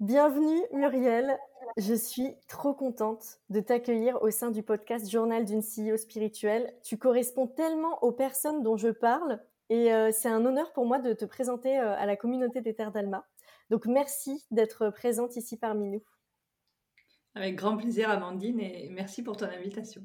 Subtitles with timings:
[0.00, 1.38] Bienvenue Muriel,
[1.78, 6.74] je suis trop contente de t'accueillir au sein du podcast Journal d'une CEO spirituelle.
[6.82, 9.40] Tu corresponds tellement aux personnes dont je parle
[9.70, 12.74] et euh, c'est un honneur pour moi de te présenter euh, à la communauté des
[12.74, 13.26] Terres d'Alma.
[13.70, 16.02] Donc merci d'être présente ici parmi nous.
[17.34, 20.02] Avec grand plaisir Amandine et merci pour ton invitation.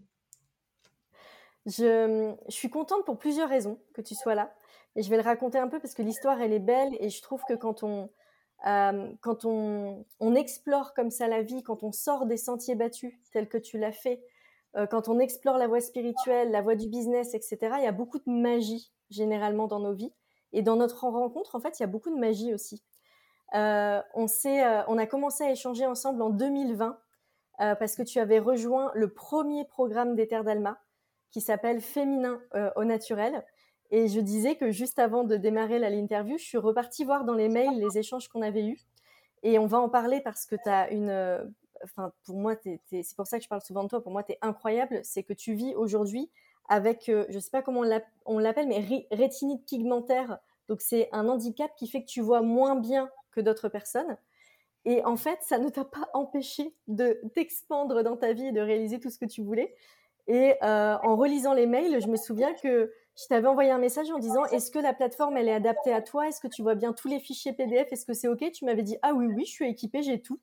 [1.65, 4.55] Je, je, suis contente pour plusieurs raisons que tu sois là.
[4.95, 6.95] Et je vais le raconter un peu parce que l'histoire, elle est belle.
[7.01, 8.09] Et je trouve que quand on,
[8.67, 10.05] euh, quand on,
[10.35, 13.91] explore comme ça la vie, quand on sort des sentiers battus tels que tu l'as
[13.91, 14.23] fait,
[14.75, 17.91] euh, quand on explore la voie spirituelle, la voie du business, etc., il y a
[17.91, 20.13] beaucoup de magie généralement dans nos vies.
[20.53, 22.83] Et dans notre rencontre, en fait, il y a beaucoup de magie aussi.
[23.53, 24.27] Euh, on,
[24.87, 26.97] on a commencé à échanger ensemble en 2020
[27.77, 30.81] parce que tu avais rejoint le premier programme des Terres d'Alma
[31.29, 32.41] qui s'appelle Féminin
[32.75, 33.45] au naturel.
[33.91, 37.49] Et je disais que juste avant de démarrer l'interview, je suis repartie voir dans les
[37.49, 38.79] mails les échanges qu'on avait eus.
[39.43, 41.09] Et on va en parler parce que tu as une.
[41.09, 41.43] Euh,
[41.83, 42.55] enfin, pour moi,
[42.89, 44.01] c'est pour ça que je parle souvent de toi.
[44.01, 45.01] Pour moi, tu es incroyable.
[45.03, 46.29] C'est que tu vis aujourd'hui
[46.69, 47.83] avec, euh, je ne sais pas comment
[48.25, 50.39] on l'appelle, mais rétinite pigmentaire.
[50.69, 54.17] Donc, c'est un handicap qui fait que tu vois moins bien que d'autres personnes.
[54.85, 58.61] Et en fait, ça ne t'a pas empêché de t'expandre dans ta vie et de
[58.61, 59.75] réaliser tout ce que tu voulais.
[60.27, 64.09] Et euh, en relisant les mails, je me souviens que je t'avais envoyé un message
[64.11, 66.27] en disant est-ce que la plateforme elle est adaptée à toi?
[66.27, 68.51] Est-ce que tu vois bien tous les fichiers PDF Est-ce que c'est ok?
[68.51, 70.39] Tu m'avais dit ah oui oui, je suis équipée, j'ai tout.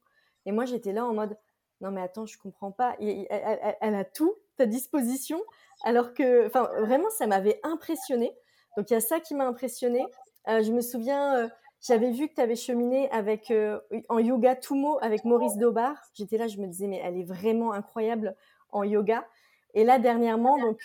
[0.47, 1.36] Et moi j'étais là en mode
[1.80, 2.97] non mais attends, je comprends pas.
[3.00, 5.41] Elle, a tout à disposition,
[5.84, 8.34] alors que enfin vraiment ça m'avait impressionné.
[8.77, 10.05] Donc il y a ça qui m'a impressionné.
[10.48, 11.48] Euh, je me souviens, euh,
[11.80, 15.97] j'avais vu que tu avais cheminé avec euh, en yoga Tumo avec Maurice Dobar.
[16.14, 18.34] J'étais là, je me disais mais elle est vraiment incroyable
[18.70, 19.27] en yoga.
[19.75, 20.80] Et là dernièrement, donc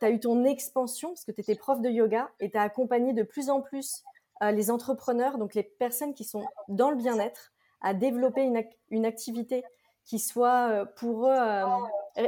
[0.00, 2.62] tu as eu ton expansion parce que tu étais prof de yoga et tu as
[2.62, 4.02] accompagné de plus en plus
[4.42, 8.42] euh, les entrepreneurs, donc les personnes qui sont dans le bien-être, à développer
[8.90, 9.62] une, activité
[10.04, 11.66] qui soit euh, pour eux euh,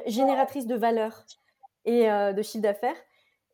[0.07, 1.25] génératrice de valeur
[1.85, 2.97] et de chiffre d'affaires.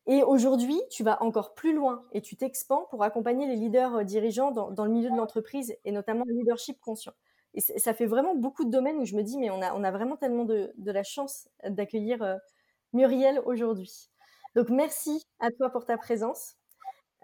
[0.07, 4.51] Et aujourd'hui, tu vas encore plus loin et tu t'expands pour accompagner les leaders dirigeants
[4.51, 7.13] dans, le milieu de l'entreprise et notamment le leadership conscient.
[7.55, 9.83] Et ça fait vraiment beaucoup de domaines où je me dis, mais on a, on
[9.83, 12.39] a vraiment tellement de, de la chance d'accueillir
[12.93, 14.11] Muriel aujourd'hui.
[14.55, 16.57] Donc merci à toi pour ta présence.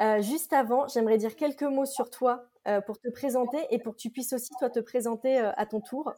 [0.01, 3.95] Euh, juste avant, j'aimerais dire quelques mots sur toi euh, pour te présenter et pour
[3.95, 6.13] que tu puisses aussi toi te présenter euh, à ton tour.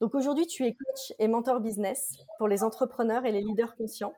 [0.00, 4.14] Donc aujourd'hui, tu es coach et mentor business pour les entrepreneurs et les leaders conscients.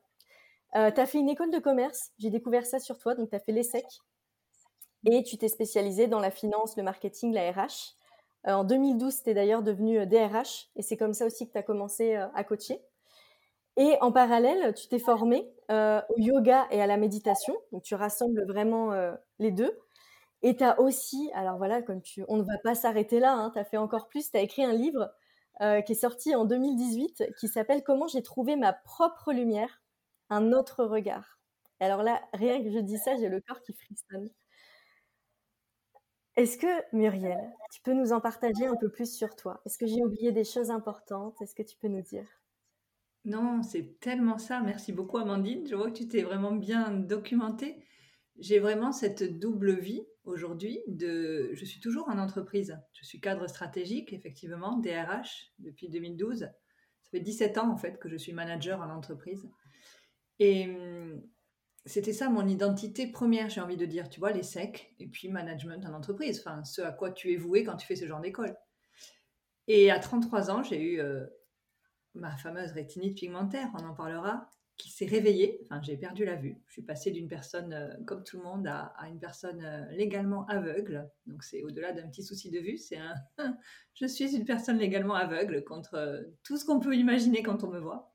[0.75, 3.41] tu as fait une école de commerce, j'ai découvert ça sur toi, donc tu as
[3.41, 3.87] fait l'ESSEC
[5.07, 7.97] et tu t'es spécialisé dans la finance, le marketing, la RH.
[8.45, 11.63] en 2012, tu es d'ailleurs devenu DRH et c'est comme ça aussi que tu as
[11.63, 12.83] commencé à coacher.
[13.77, 17.57] Et en parallèle, tu t'es formé euh, au yoga et à la méditation.
[17.73, 19.79] Donc, tu rassembles vraiment euh, les deux.
[20.43, 23.51] Et tu as aussi, alors voilà, comme tu, on ne va pas s'arrêter là, hein,
[23.53, 25.13] tu as fait encore plus, tu as écrit un livre
[25.61, 29.83] euh, qui est sorti en 2018 qui s'appelle Comment j'ai trouvé ma propre lumière,
[30.31, 31.39] un autre regard.
[31.81, 34.31] alors là, rien que je dis ça, j'ai le corps qui frissonne.
[36.37, 37.39] Est-ce que, Muriel,
[37.71, 39.61] tu peux nous en partager un peu plus sur toi?
[39.67, 41.41] Est-ce que j'ai oublié des choses importantes?
[41.43, 42.40] Est-ce que tu peux nous dire?
[43.25, 44.61] Non, c'est tellement ça.
[44.61, 45.67] Merci beaucoup, Amandine.
[45.67, 47.85] Je vois que tu t'es vraiment bien documentée.
[48.39, 52.79] J'ai vraiment cette double vie aujourd'hui de, je suis toujours en entreprise.
[52.93, 56.39] Je suis cadre stratégique, effectivement, DRH depuis 2012.
[56.41, 59.47] Ça fait 17 ans, en fait, que je suis manager en entreprise.
[60.39, 61.23] Et hum,
[61.85, 65.29] c'était ça mon identité première, j'ai envie de dire, tu vois, les SEC et puis
[65.29, 66.41] management en entreprise.
[66.41, 68.57] Enfin, ce à quoi tu es voué quand tu fais ce genre d'école.
[69.67, 71.27] Et à 33 ans, j'ai eu euh,
[72.15, 74.49] ma fameuse rétinite pigmentaire, on en parlera,
[74.81, 75.61] qui s'est réveillée.
[75.65, 76.57] Enfin, j'ai perdu la vue.
[76.67, 80.47] Je suis passée d'une personne euh, comme tout le monde à, une personne euh, légalement
[80.47, 81.09] aveugle.
[81.27, 82.79] Donc, c'est au-delà d'un petit souci de vue.
[82.79, 83.15] C'est un.
[83.95, 87.69] je suis une personne légalement aveugle contre euh, tout ce qu'on peut imaginer quand on
[87.69, 88.15] me voit.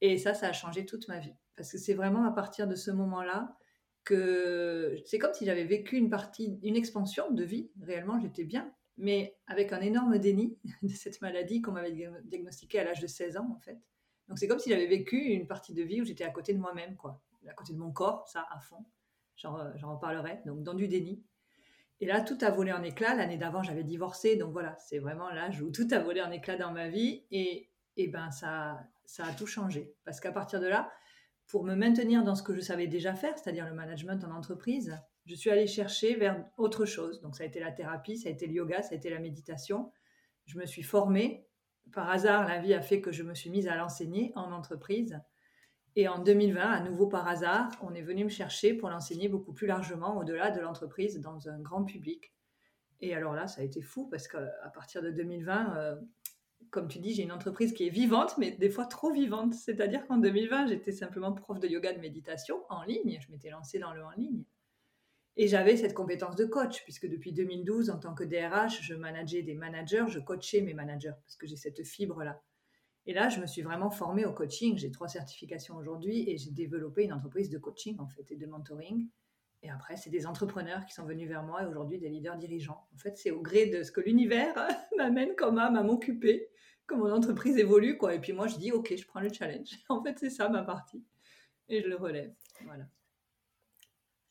[0.00, 1.34] Et ça, ça a changé toute ma vie.
[1.56, 3.56] Parce que c'est vraiment à partir de ce moment-là
[4.04, 7.70] que c'est comme si j'avais vécu une partie, une expansion de vie.
[7.82, 11.92] Réellement, j'étais bien mais avec un énorme déni de cette maladie qu'on m'avait
[12.24, 13.78] diagnostiquée à l'âge de 16 ans, en fait.
[14.28, 16.58] Donc c'est comme si j'avais vécu une partie de vie où j'étais à côté de
[16.58, 17.20] moi-même, quoi.
[17.48, 18.84] À côté de mon corps, ça, à fond.
[19.36, 20.40] J'en reparlerai.
[20.44, 21.24] Donc dans du déni.
[22.00, 23.14] Et là, tout a volé en éclats.
[23.14, 24.36] L'année d'avant, j'avais divorcé.
[24.36, 27.24] Donc voilà, c'est vraiment l'âge où tout a volé en éclats dans ma vie.
[27.30, 29.94] Et, et ben, ça, ça a tout changé.
[30.04, 30.90] Parce qu'à partir de là,
[31.46, 35.00] pour me maintenir dans ce que je savais déjà faire, c'est-à-dire le management en entreprise,
[35.30, 37.20] je suis allée chercher vers autre chose.
[37.20, 39.20] Donc ça a été la thérapie, ça a été le yoga, ça a été la
[39.20, 39.92] méditation.
[40.46, 41.46] Je me suis formée.
[41.92, 45.20] Par hasard, la vie a fait que je me suis mise à l'enseigner en entreprise.
[45.94, 49.52] Et en 2020, à nouveau par hasard, on est venu me chercher pour l'enseigner beaucoup
[49.52, 52.34] plus largement au-delà de l'entreprise dans un grand public.
[53.00, 55.96] Et alors là, ça a été fou parce qu'à partir de 2020,
[56.70, 59.54] comme tu dis, j'ai une entreprise qui est vivante, mais des fois trop vivante.
[59.54, 63.20] C'est-à-dire qu'en 2020, j'étais simplement prof de yoga de méditation en ligne.
[63.24, 64.42] Je m'étais lancée dans le en ligne.
[65.36, 69.42] Et j'avais cette compétence de coach, puisque depuis 2012, en tant que DRH, je manageais
[69.42, 72.42] des managers, je coachais mes managers, parce que j'ai cette fibre-là.
[73.06, 74.76] Et là, je me suis vraiment formée au coaching.
[74.76, 78.46] J'ai trois certifications aujourd'hui et j'ai développé une entreprise de coaching, en fait, et de
[78.46, 79.08] mentoring.
[79.62, 82.86] Et après, c'est des entrepreneurs qui sont venus vers moi et aujourd'hui des leaders dirigeants.
[82.94, 84.54] En fait, c'est au gré de ce que l'univers
[84.96, 86.48] m'amène comme âme à m'occuper,
[86.86, 88.14] que mon entreprise évolue, quoi.
[88.14, 89.70] Et puis moi, je dis, OK, je prends le challenge.
[89.88, 91.04] En fait, c'est ça ma partie.
[91.68, 92.34] Et je le relève.
[92.64, 92.84] Voilà.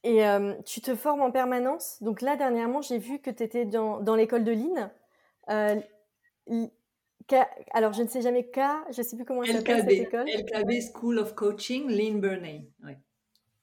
[0.04, 2.02] Et euh, tu te formes en permanence.
[2.02, 4.92] Donc là, dernièrement, j'ai vu que tu étais dans, dans l'école de Lynn.
[5.50, 5.80] Euh,
[7.72, 8.60] alors, je ne sais jamais K,
[8.92, 10.28] je ne sais plus comment elle s'appelle cette école.
[10.28, 12.70] LKB School of Coaching, Lynn Burney.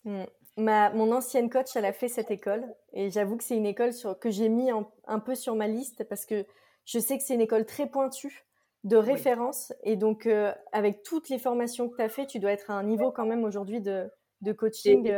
[0.05, 0.25] Hmm.
[0.59, 2.65] Ma, mon ancienne coach, elle a fait cette école.
[2.93, 6.05] Et j'avoue que c'est une école sur, que j'ai mis un peu sur ma liste
[6.05, 6.47] parce que
[6.85, 8.47] je sais que c'est une école très pointue
[8.85, 9.73] de référence.
[9.83, 12.75] Et donc, euh, avec toutes les formations que tu as fait, tu dois être à
[12.75, 14.09] un niveau quand même aujourd'hui de,
[14.43, 15.11] de coaching.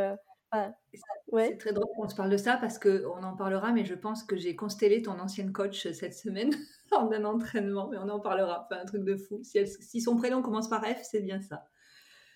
[0.52, 4.22] C'est très drôle qu'on se parle de ça parce qu'on en parlera, mais je pense
[4.22, 6.50] que j'ai constellé ton ancienne coach cette semaine
[6.92, 8.66] lors d'un entraînement, mais on en parlera.
[8.66, 9.40] Enfin, un truc de fou.
[9.42, 11.64] Si, si son prénom commence par F, c'est bien ça.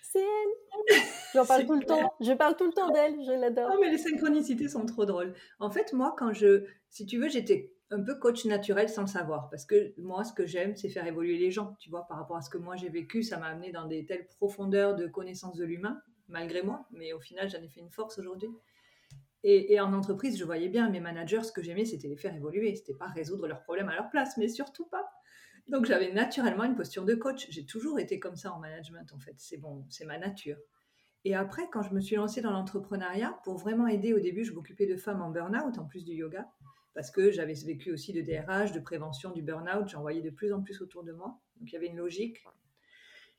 [0.02, 0.98] C'est elle.
[1.34, 2.12] J'en parle tout le temps.
[2.20, 3.14] Je parle tout le temps d'elle.
[3.24, 3.70] Je l'adore.
[3.72, 5.32] Oh, mais les synchronicités sont trop drôles.
[5.58, 9.06] En fait, moi, quand je, si tu veux, j'étais un peu coach naturel sans le
[9.06, 9.48] savoir.
[9.48, 11.76] Parce que moi, ce que j'aime, c'est faire évoluer les gens.
[11.78, 14.04] Tu vois, par rapport à ce que moi j'ai vécu, ça m'a amené dans des
[14.04, 15.98] telles profondeurs de connaissance de l'humain
[16.32, 18.50] malgré moi, mais au final, j'en ai fait une force aujourd'hui.
[19.44, 22.76] Et, en entreprise, je voyais bien mes managers, ce que j'aimais, c'était les faire évoluer.
[22.76, 25.10] C'était pas résoudre leurs problèmes à leur place, mais surtout pas.
[25.68, 27.46] Donc j'avais naturellement une posture de coach.
[27.50, 29.34] J'ai toujours été comme ça en management, en fait.
[29.38, 30.58] C'est bon, c'est ma nature.
[31.24, 34.52] Et après, quand je me suis lancée dans l'entrepreneuriat, pour vraiment aider, au début, je
[34.52, 36.48] m'occupais de femmes en burn-out, en plus du yoga,
[36.94, 39.88] parce que j'avais vécu aussi de DRH, de prévention du burn-out.
[39.88, 41.40] J'en voyais de plus en plus autour de moi.
[41.56, 42.44] Donc il y avait une logique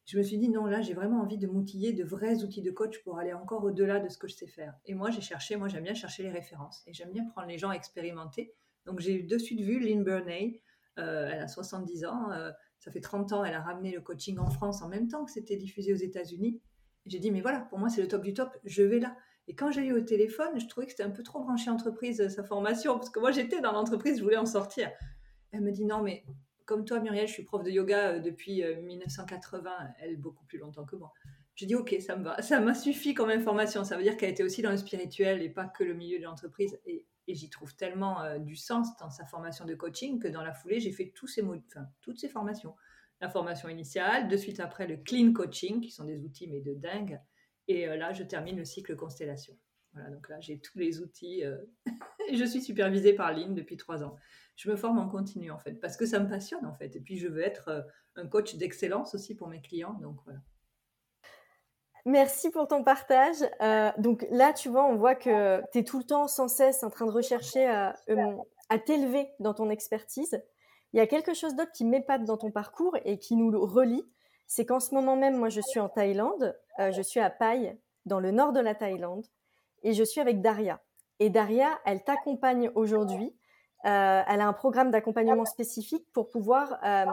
[0.06, 2.72] je me suis dit non, là, j'ai vraiment envie de m'outiller de vrais outils de
[2.72, 4.74] coach pour aller encore au-delà de ce que je sais faire.
[4.86, 7.58] Et moi, j'ai cherché, moi, j'aime bien chercher les références et j'aime bien prendre les
[7.58, 8.54] gens expérimentés.
[8.86, 10.62] Donc, j'ai de suite vu Lynn Burney.
[11.00, 12.32] Euh, elle a 70 ans.
[12.32, 15.24] Euh, ça fait 30 ans, elle a ramené le coaching en France en même temps
[15.24, 16.60] que c'était diffusé aux États-Unis.
[17.06, 18.58] J'ai dit, mais voilà, pour moi, c'est le top du top.
[18.66, 19.16] Je vais là.
[19.48, 22.28] Et quand j'ai eu au téléphone, je trouvais que c'était un peu trop branché entreprise,
[22.28, 24.92] sa formation, parce que moi, j'étais dans l'entreprise, je voulais en sortir.
[25.52, 26.26] Elle me dit, non, mais
[26.66, 30.58] comme toi, Muriel, je suis prof de yoga euh, depuis 1980, euh, elle beaucoup plus
[30.58, 31.14] longtemps que moi.
[31.56, 33.84] Je dis ok, ça me va, ça m'a suffi comme information.
[33.84, 36.24] Ça veut dire qu'elle était aussi dans le spirituel et pas que le milieu de
[36.24, 36.80] l'entreprise.
[36.86, 40.54] Et, j'y trouve tellement euh, du sens dans sa formation de coaching que dans la
[40.54, 41.42] foulée, j'ai fait tous ces
[42.02, 42.76] toutes ces formations.
[43.22, 46.74] La formation initiale, de suite après le clean coaching, qui sont des outils mais de
[46.74, 47.22] dingue.
[47.70, 49.58] Et là, je termine le cycle constellation.
[49.94, 51.44] Voilà, donc là, j'ai tous les outils.
[52.28, 54.18] et je suis supervisée par Lynn depuis trois ans
[54.56, 56.96] je me forme en continu en fait, parce que ça me passionne en fait.
[56.96, 57.82] Et puis je veux être euh,
[58.16, 59.94] un coach d'excellence aussi pour mes clients.
[60.02, 60.40] Donc voilà.
[62.06, 63.38] Merci pour ton partage.
[63.62, 66.84] Euh, donc là, tu vois, on voit que tu es tout le temps sans cesse
[66.84, 68.36] en train de rechercher à, euh,
[68.70, 70.44] à t'élever dans ton expertise.
[70.92, 74.06] Il y a quelque chose d'autre qui m'épate dans ton parcours et qui nous relie.
[74.48, 76.56] C'est qu'en ce moment même, moi, je suis en Thaïlande.
[76.78, 79.26] je suis à Pai, dans le nord de la Thaïlande.
[79.82, 80.84] Et je suis avec Daria.
[81.20, 83.34] Et Daria, elle t'accompagne aujourd'hui
[83.86, 87.06] euh, elle a un programme d'accompagnement spécifique pour pouvoir euh,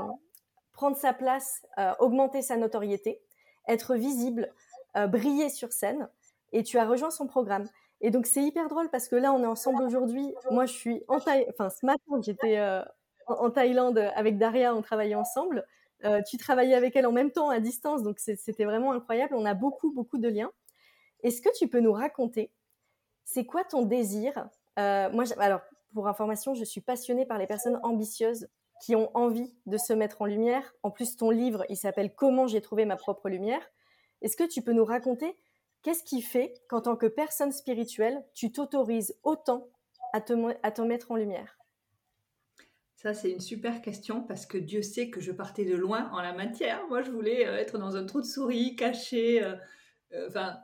[0.72, 3.20] prendre sa place, euh, augmenter sa notoriété,
[3.66, 4.52] être visible,
[5.08, 6.08] briller sur scène.
[6.52, 7.68] Et tu as rejoint son programme.
[8.00, 10.34] Et donc c'est hyper drôle parce que là on est ensemble aujourd'hui.
[10.50, 12.60] Moi je suis en Thaïlande, enfin ce matin j'étais
[13.26, 15.64] en Thaïlande avec Daria, on travaillait ensemble.
[16.28, 19.34] tu travaillais avec elle en même temps à distance, donc c'était vraiment incroyable.
[19.36, 20.50] On a beaucoup beaucoup de liens.
[21.22, 22.50] Est-ce que tu peux nous raconter,
[23.24, 24.48] c'est quoi ton désir?
[24.76, 25.60] Moi, alors
[25.92, 28.48] pour information, je suis passionnée par les personnes ambitieuses
[28.80, 30.74] qui ont envie de se mettre en lumière.
[30.82, 33.62] En plus, ton livre, il s'appelle Comment j'ai trouvé ma propre lumière.
[34.22, 35.36] Est-ce que tu peux nous raconter
[35.82, 39.68] qu'est-ce qui fait qu'en tant que personne spirituelle, tu t'autorises autant
[40.12, 41.58] à te, mettre en lumière?
[42.96, 46.20] Ça, c'est une super question parce que Dieu sait que je partais de loin en
[46.20, 46.86] la matière.
[46.88, 49.42] Moi, je voulais euh, être dans un trou de souris, caché.
[49.42, 49.56] Euh,
[50.12, 50.58] euh, enfin,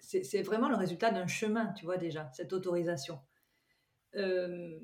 [0.00, 3.18] c'est vraiment le résultat d'un chemin, tu vois déjà, cette autorisation.
[4.16, 4.78] Euh,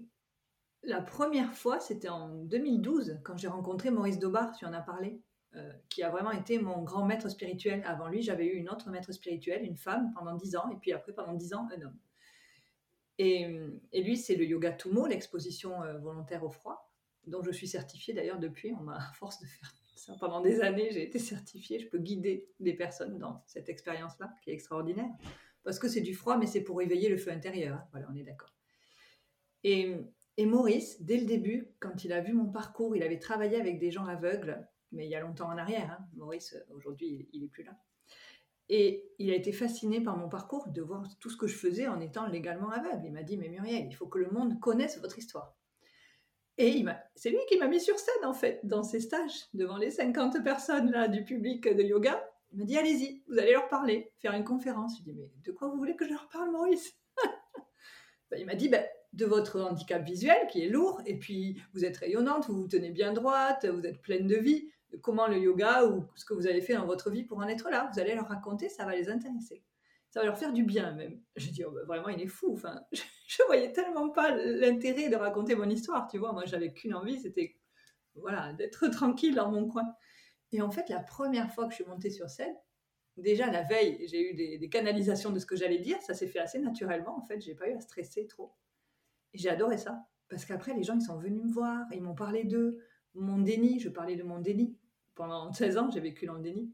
[0.82, 5.20] la première fois, c'était en 2012, quand j'ai rencontré Maurice Dobar, tu en as parlé,
[5.54, 7.82] euh, qui a vraiment été mon grand maître spirituel.
[7.84, 10.92] Avant lui, j'avais eu une autre maître spirituelle, une femme, pendant dix ans, et puis
[10.92, 11.98] après, pendant dix ans, un homme.
[13.18, 13.46] Et,
[13.92, 16.90] lui, c'est le yoga Tumo, l'exposition euh, volontaire au froid,
[17.26, 18.72] dont je suis certifiée d'ailleurs depuis.
[18.72, 21.78] On m'a, force de faire ça pendant des années, j'ai été certifiée.
[21.78, 25.10] Je peux guider des personnes dans cette expérience-là, qui est extraordinaire.
[25.62, 27.76] Parce que c'est du froid, mais c'est pour éveiller le feu intérieur.
[27.76, 27.84] Hein.
[27.92, 28.54] Voilà, on est d'accord.
[29.64, 29.96] Et,
[30.38, 33.90] Maurice, dès le début, quand il a vu mon parcours, il avait travaillé avec des
[33.90, 35.98] gens aveugles, mais il y a longtemps en arrière.
[35.98, 36.06] Hein.
[36.14, 37.72] Maurice, aujourd'hui, il n'est plus là.
[38.70, 41.88] Et il a été fasciné par mon parcours, de voir tout ce que je faisais
[41.88, 43.02] en étant légalement aveugle.
[43.04, 45.56] Il m'a dit, mais Muriel, il faut que le monde connaisse votre histoire.
[46.56, 49.90] Et c'est lui qui m'a mis sur scène, en fait, dans ses stages, devant les
[49.90, 52.22] 50 personnes là, du public de yoga.
[52.52, 54.98] Il m'a dit, allez-y, vous allez leur parler, faire une conférence.
[54.98, 56.96] Je lui ai dit, mais de quoi vous voulez que je leur parle, Maurice?
[58.30, 61.84] Ben, Il m'a dit, ben, de votre handicap visuel qui est lourd, et puis vous
[61.84, 64.70] êtes rayonnante, vous vous tenez bien droite, vous êtes pleine de vie.
[65.02, 67.70] Comment le yoga ou ce que vous avez fait dans votre vie pour en être
[67.70, 69.62] là, vous allez leur raconter, ça va les intéresser.
[70.10, 71.20] Ça va leur faire du bien même.
[71.36, 72.52] Je dis, oh, ben, vraiment, il est fou.
[72.52, 76.32] Enfin, je, ne voyais tellement pas l'intérêt de raconter mon histoire, tu vois.
[76.32, 77.56] Moi, j'avais qu'une envie, c'était
[78.16, 79.94] voilà, d'être tranquille dans mon coin.
[80.52, 82.54] Et en fait, la première fois que je suis montée sur scène,
[83.16, 86.00] déjà la veille, j'ai eu des, canalisations de ce que j'allais dire.
[86.02, 87.16] Ça s'est fait assez naturellement.
[87.16, 88.52] En fait, j'ai pas eu à stresser trop.
[89.34, 90.04] J'ai adoré ça.
[90.28, 92.78] Parce qu'après, les gens, ils sont venus me voir, ils m'ont parlé d'eux,
[93.14, 93.80] mon déni.
[93.80, 94.76] Je parlais de mon déni.
[95.14, 96.72] Pendant 16 ans, j'ai vécu dans le déni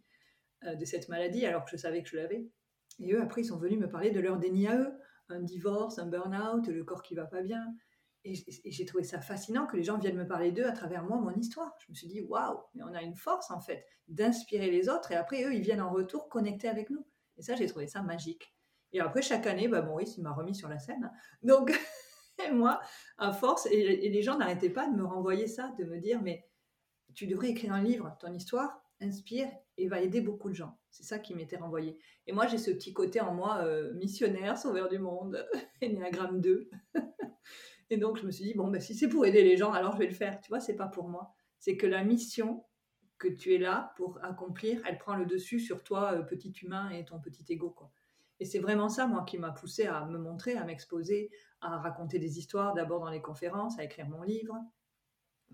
[0.64, 2.46] euh, de cette maladie, alors que je savais que je l'avais.
[2.98, 4.92] Et eux, après, ils sont venus me parler de leur déni à eux.
[5.28, 7.74] Un divorce, un burn-out, le corps qui va pas bien.
[8.24, 8.34] Et
[8.64, 11.34] j'ai trouvé ça fascinant que les gens viennent me parler d'eux à travers moi, mon
[11.34, 11.72] histoire.
[11.78, 15.12] Je me suis dit, waouh, mais on a une force en fait d'inspirer les autres
[15.12, 17.06] et après eux, ils viennent en retour connecter avec nous.
[17.36, 18.52] Et ça, j'ai trouvé ça magique.
[18.92, 21.10] Et après, chaque année, bah, Maurice, il m'a remis sur la scène.
[21.42, 21.70] Donc,
[22.52, 22.80] moi,
[23.18, 26.46] à force, et, les gens n'arrêtaient pas de me renvoyer ça, de me dire, mais
[27.14, 30.78] tu devrais écrire un livre, ton histoire inspire et va aider beaucoup de gens.
[30.90, 31.98] C'est ça qui m'était renvoyé.
[32.26, 35.46] Et moi, j'ai ce petit côté en moi euh, missionnaire, sauveur du monde,
[35.82, 36.70] Enneagramme 2.
[37.90, 39.92] Et donc, je me suis dit, bon, ben, si c'est pour aider les gens, alors
[39.92, 40.40] je vais le faire.
[40.40, 41.34] Tu vois, c'est pas pour moi.
[41.58, 42.64] C'est que la mission
[43.18, 46.90] que tu es là pour accomplir, elle prend le dessus sur toi, euh, petit humain,
[46.90, 47.74] et ton petit ego.
[48.40, 52.18] Et c'est vraiment ça, moi, qui m'a poussé à me montrer, à m'exposer, à raconter
[52.18, 54.56] des histoires, d'abord dans les conférences, à écrire mon livre,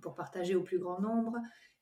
[0.00, 1.36] pour partager au plus grand nombre.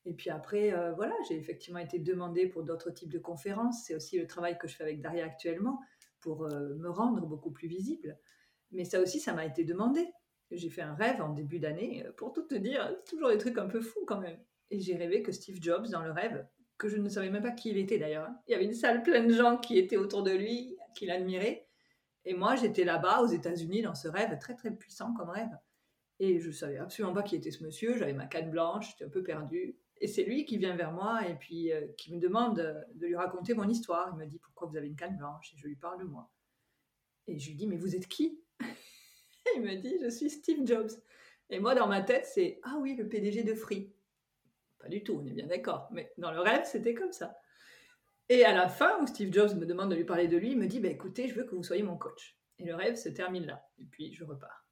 [0.05, 3.83] Et puis après, euh, voilà, j'ai effectivement été demandée pour d'autres types de conférences.
[3.85, 5.79] C'est aussi le travail que je fais avec Daria actuellement
[6.19, 8.17] pour euh, me rendre beaucoup plus visible.
[8.71, 10.07] Mais ça aussi, ça m'a été demandé
[10.55, 13.57] j'ai fait un rêve en début d'année, euh, pour tout te dire, toujours des trucs
[13.57, 14.37] un peu fous quand même.
[14.69, 16.45] Et j'ai rêvé que Steve Jobs, dans le rêve,
[16.77, 18.39] que je ne savais même pas qui il était d'ailleurs, hein.
[18.47, 21.67] il y avait une salle pleine de gens qui étaient autour de lui, qui l'admiraient.
[22.25, 25.57] Et moi, j'étais là-bas aux États-Unis dans ce rêve très très puissant comme rêve.
[26.19, 29.09] Et je savais absolument pas qui était ce monsieur, j'avais ma canne blanche, j'étais un
[29.09, 29.75] peu perdue.
[29.97, 32.57] Et c'est lui qui vient vers moi et puis euh, qui me demande
[32.93, 34.09] de lui raconter mon histoire.
[34.13, 35.53] Il me dit pourquoi vous avez une canne blanche?
[35.53, 36.29] Et je lui parle de moi.
[37.27, 38.39] Et je lui dis mais vous êtes qui?
[39.55, 40.91] Il me dit, je suis Steve Jobs.
[41.49, 43.91] Et moi, dans ma tête, c'est, ah oui, le PDG de Free.
[44.79, 45.89] Pas du tout, on est bien d'accord.
[45.91, 47.37] Mais dans le rêve, c'était comme ça.
[48.29, 50.57] Et à la fin, où Steve Jobs me demande de lui parler de lui, il
[50.57, 52.37] me dit, bah, écoutez, je veux que vous soyez mon coach.
[52.59, 53.63] Et le rêve se termine là.
[53.77, 54.65] Et puis, je repars.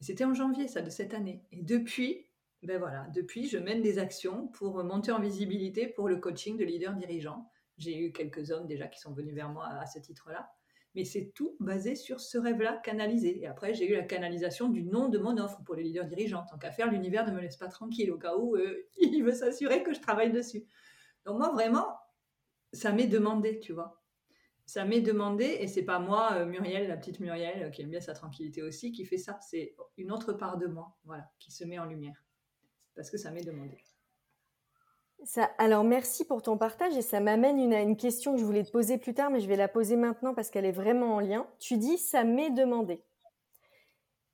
[0.00, 1.44] C'était en janvier, ça, de cette année.
[1.50, 2.26] Et depuis,
[2.62, 6.64] ben voilà, depuis, je mène des actions pour monter en visibilité pour le coaching de
[6.64, 7.50] leaders dirigeants.
[7.78, 10.50] J'ai eu quelques hommes déjà qui sont venus vers moi à ce titre-là
[10.94, 13.40] mais c'est tout basé sur ce rêve-là canalisé.
[13.40, 16.44] Et après, j'ai eu la canalisation du nom de mon offre pour les leaders dirigeants.
[16.50, 19.32] Tant qu'à faire, l'univers ne me laisse pas tranquille au cas où euh, il veut
[19.32, 20.64] s'assurer que je travaille dessus.
[21.24, 21.86] Donc moi, vraiment,
[22.72, 24.02] ça m'est demandé, tu vois.
[24.66, 27.90] Ça m'est demandé, et c'est pas moi, euh, Muriel, la petite Muriel, euh, qui aime
[27.90, 29.38] bien sa tranquillité aussi, qui fait ça.
[29.40, 32.24] C'est une autre part de moi, voilà, qui se met en lumière.
[32.94, 33.78] Parce que ça m'est demandé
[35.58, 38.70] alors merci pour ton partage et ça m'amène à une question que je voulais te
[38.70, 41.46] poser plus tard, mais je vais la poser maintenant parce qu'elle est vraiment en lien.
[41.58, 43.02] Tu dis ça m'est demandé.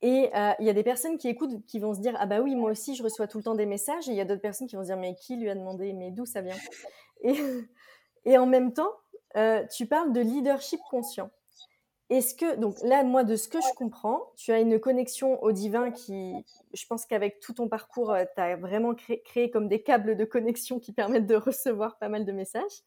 [0.03, 2.41] Et euh, il y a des personnes qui écoutent qui vont se dire ah bah
[2.41, 4.43] oui moi aussi je reçois tout le temps des messages et il y a d'autres
[4.43, 5.93] personnes qui vont se dire mais qui lui a demandé?
[5.93, 6.57] Mais d'où ça vient?
[8.27, 8.93] Et en même temps
[9.37, 11.31] euh, tu parles de leadership conscient.
[12.09, 15.51] Est-ce que, donc là, moi, de ce que je comprends, tu as une connexion au
[15.51, 16.35] divin qui,
[16.73, 20.25] je pense qu'avec tout ton parcours, euh, tu as vraiment créé, comme des câbles de
[20.25, 22.85] connexion qui permettent de recevoir pas mal de messages.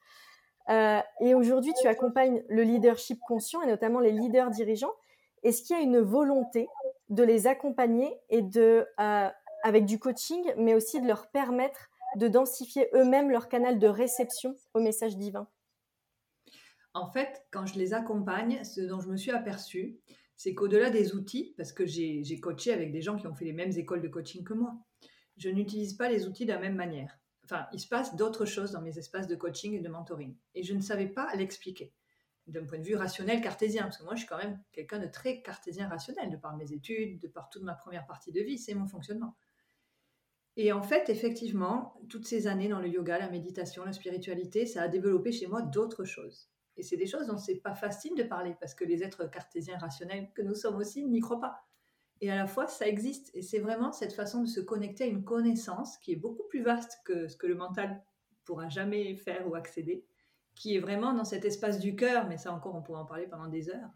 [0.70, 4.94] Euh, et aujourd'hui, tu accompagnes le leadership conscient et notamment les leaders dirigeants.
[5.44, 6.68] Est-ce qu'il y a une volonté
[7.10, 8.86] de les accompagner et de,
[9.64, 14.56] avec du coaching, mais aussi de leur permettre de densifier eux-mêmes leur canal de réception
[14.74, 15.48] au message divin
[16.94, 20.00] en fait, quand je les accompagne, ce dont je me suis aperçue,
[20.36, 23.54] c'est qu'au-delà des outils, parce que j'ai coaché avec des gens qui ont fait les
[23.54, 24.78] mêmes écoles de coaching que moi,
[25.38, 27.20] je n'utilise pas les outils de la même manière.
[27.44, 30.36] Enfin, il se passe d'autres choses dans mes espaces de coaching et de mentoring.
[30.56, 31.94] Et je ne savais pas l'expliquer
[32.48, 35.08] d'un point de vue rationnel cartésien, parce que moi je suis quand même quelqu'un de
[35.08, 38.58] très cartésien rationnel, de par mes études, de par toute ma première partie de vie,
[38.58, 39.36] c'est mon fonctionnement.
[40.62, 44.82] Et en fait, effectivement, toutes ces années dans le yoga, la méditation, la spiritualité, ça
[44.82, 46.50] a développé chez moi d'autres choses.
[46.76, 49.78] Et c'est des choses dont c'est pas facile de parler parce que les êtres cartésiens
[49.78, 51.64] rationnels que nous sommes aussi n'y croient pas.
[52.20, 53.32] et à la fois ça existe.
[53.34, 56.62] Et c'est vraiment cette façon de se connecter à une connaissance qui est beaucoup plus
[56.62, 58.04] vaste que ce que le mental
[58.44, 60.06] pourra jamais faire ou accéder,
[60.56, 63.28] qui est vraiment dans cet espace du cœur, mais ça encore on pourrait en parler
[63.28, 63.92] pendant des heures.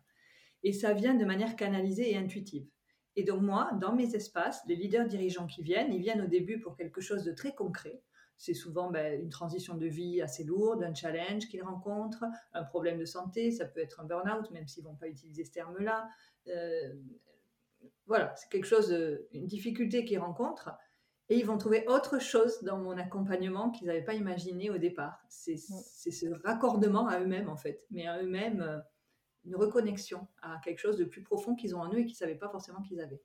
[0.63, 2.72] Et ça vient de manière canalisée et intuitive.
[3.15, 6.59] Et donc moi, dans mes espaces, les leaders dirigeants qui viennent, ils viennent au début
[6.59, 8.01] pour quelque chose de très concret.
[8.37, 12.97] C'est souvent ben, une transition de vie assez lourde, un challenge qu'ils rencontrent, un problème
[12.97, 16.09] de santé, ça peut être un burn-out, même s'ils ne vont pas utiliser ce terme-là.
[16.47, 16.93] Euh,
[18.07, 18.91] voilà, c'est quelque chose,
[19.31, 20.71] une difficulté qu'ils rencontrent.
[21.29, 25.23] Et ils vont trouver autre chose dans mon accompagnement qu'ils n'avaient pas imaginé au départ.
[25.29, 28.79] C'est ce raccordement à eux-mêmes, en fait, mais à eux-mêmes, euh,
[29.45, 32.17] une reconnexion à quelque chose de plus profond qu'ils ont en eux et qu'ils ne
[32.17, 33.21] savaient pas forcément qu'ils avaient.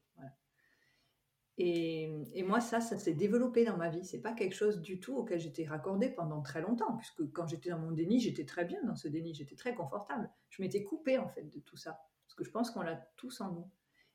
[1.61, 4.05] Et, moi, ça, ça s'est développé dans ma vie.
[4.05, 7.71] C'est pas quelque chose du tout auquel j'étais raccordée pendant très longtemps, puisque quand j'étais
[7.71, 10.31] dans mon déni, j'étais très bien dans ce déni, j'étais très confortable.
[10.51, 13.41] Je m'étais coupée en fait de tout ça, parce que je pense qu'on l'a tous
[13.41, 13.69] en nous.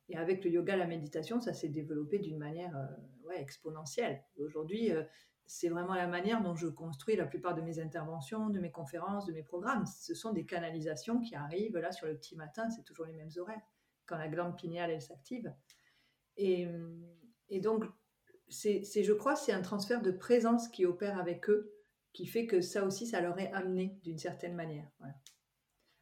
[0.07, 4.23] Et avec le yoga, la méditation, ça s'est développé d'une manière euh, ouais, exponentielle.
[4.37, 5.03] Aujourd'hui, euh,
[5.45, 9.25] c'est vraiment la manière dont je construis la plupart de mes interventions, de mes conférences,
[9.25, 9.85] de mes programmes.
[9.85, 13.31] Ce sont des canalisations qui arrivent là sur le petit matin, c'est toujours les mêmes
[13.37, 13.61] horaires,
[14.05, 15.53] quand la glande pinéale, elle s'active.
[16.37, 16.67] Et,
[17.61, 17.85] donc,
[18.49, 21.73] c'est, je crois, c'est un transfert de présence qui opère avec eux,
[22.13, 24.89] qui fait que ça aussi, ça leur est amené d'une certaine manière.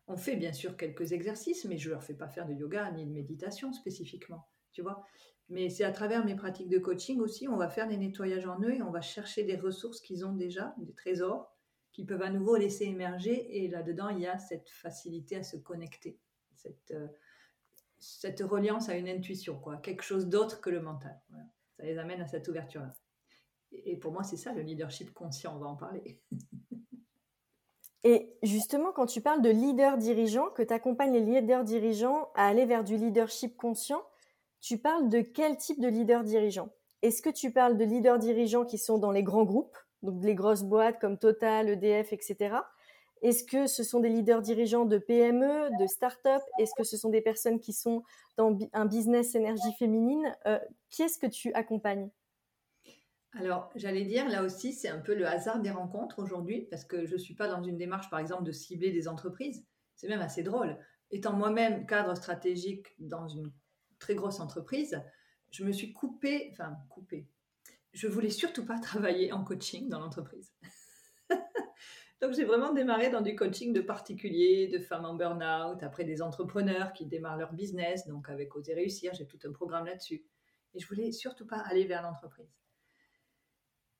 [0.07, 2.91] On fait bien sûr quelques exercices, mais je ne leur fais pas faire de yoga
[2.91, 5.05] ni de méditation spécifiquement, tu vois.
[5.51, 8.57] Mais c'est à travers mes pratiques de coaching aussi, on va faire des nettoyages en
[8.61, 11.53] eux et on va chercher des ressources qu'ils ont déjà, des trésors,
[11.91, 13.57] qu'ils peuvent à nouveau laisser émerger.
[13.57, 16.17] Et là-dedans, il y a cette facilité à se connecter,
[16.55, 21.19] cette, euh, reliance à une intuition, quoi, quelque chose d'autre que le mental.
[21.75, 22.93] Ça les amène à cette ouverture-là.
[23.73, 26.21] Et pour moi, c'est ça le leadership conscient, on va en parler.
[28.03, 32.47] Et justement, quand tu parles de leader dirigeant, que tu accompagnes les leaders dirigeants à
[32.47, 34.01] aller vers du leadership conscient,
[34.61, 36.69] tu parles de quel type de leader dirigeant?
[37.01, 40.35] Est-ce que tu parles de leaders dirigeants qui sont dans les grands groupes, donc les
[40.35, 42.55] grosses boîtes comme Total, EDF, etc.
[43.21, 46.41] Est-ce que ce sont des leaders dirigeants de PME, de start-up?
[46.59, 48.03] Est-ce que ce sont des personnes qui sont
[48.37, 50.35] dans un business énergie féminine?
[50.47, 52.09] Euh, Qui est-ce que tu accompagnes?
[53.33, 57.05] Alors, j'allais dire, là aussi, c'est un peu le hasard des rencontres aujourd'hui, parce que
[57.05, 59.65] je ne suis pas dans une démarche, par exemple, de cibler des entreprises.
[59.95, 60.77] C'est même assez drôle.
[61.11, 63.51] Étant moi-même cadre stratégique dans une
[64.01, 65.01] très grosse entreprise,
[65.51, 67.27] je me suis coupée, enfin, coupée.
[67.93, 70.53] Je voulais surtout pas travailler en coaching dans l'entreprise.
[72.21, 76.21] Donc j'ai vraiment démarré dans du coaching de particuliers, de femmes en burn-out, après des
[76.21, 80.23] entrepreneurs qui démarrent leur business, donc avec Oser Réussir, j'ai tout un programme là-dessus.
[80.75, 82.60] Et je voulais surtout pas aller vers l'entreprise.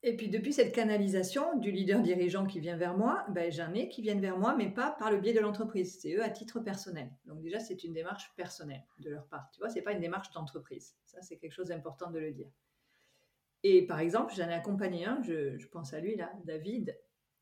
[0.03, 3.87] Et puis depuis cette canalisation du leader dirigeant qui vient vers moi, ben, j'en ai
[3.87, 5.99] qui viennent vers moi, mais pas par le biais de l'entreprise.
[6.01, 7.11] C'est eux à titre personnel.
[7.25, 9.47] Donc déjà, c'est une démarche personnelle de leur part.
[9.53, 10.95] Tu vois, c'est pas une démarche d'entreprise.
[11.05, 12.49] Ça, c'est quelque chose d'important de le dire.
[13.63, 16.97] Et par exemple, j'en ai accompagné un, je, pense à lui là, David,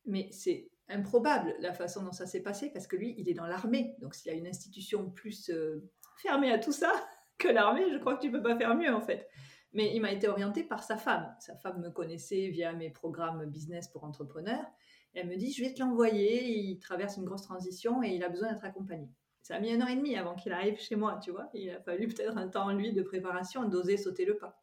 [0.06, 3.48] mais c'est improbable la façon dont ça s'est passé parce que lui, il est dans
[3.48, 3.96] l'armée.
[4.00, 6.92] Donc s'il y a une institution plus euh, fermée à tout ça
[7.38, 9.30] que l'armée, je crois que tu peux pas faire mieux en fait.
[9.74, 11.34] Mais il m'a été orienté par sa femme.
[11.40, 14.66] Sa femme me connaissait via mes programmes business pour entrepreneurs.
[15.14, 16.50] elle me dit, je vais te l'envoyer.
[16.50, 19.10] Il traverse une grosse transition et il a besoin d'être accompagné.
[19.42, 21.50] Ça a mis un an et demi avant qu'il arrive chez moi, tu vois.
[21.54, 24.62] Il a fallu peut-être un temps, lui, de préparation, d'oser sauter le pas.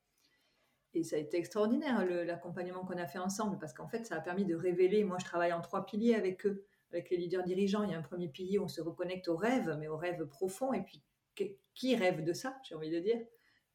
[0.95, 4.21] Et ça a été extraordinaire, l'accompagnement qu'on a fait ensemble, parce qu'en fait, ça a
[4.21, 7.83] permis de révéler, moi je travaille en trois piliers avec eux, avec les leaders dirigeants.
[7.83, 10.25] Il y a un premier pilier où on se reconnecte au rêve, mais au rêve
[10.27, 11.03] profond, et puis
[11.75, 13.21] qui rêve de ça, j'ai envie de dire?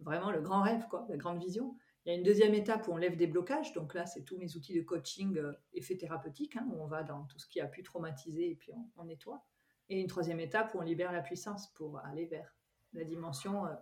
[0.02, 1.76] Vraiment le grand rêve, quoi, la grande vision.
[2.06, 4.38] Il y a une deuxième étape où on lève des blocages, donc là, c'est tous
[4.38, 7.62] mes outils de coaching euh, effet thérapeutique, hein, où on va dans tout ce qui
[7.62, 9.46] a pu traumatiser et puis on, nettoie.
[9.90, 12.56] Et une troisième étape où on libère la puissance pour aller vers
[12.94, 13.76] la dimension euh,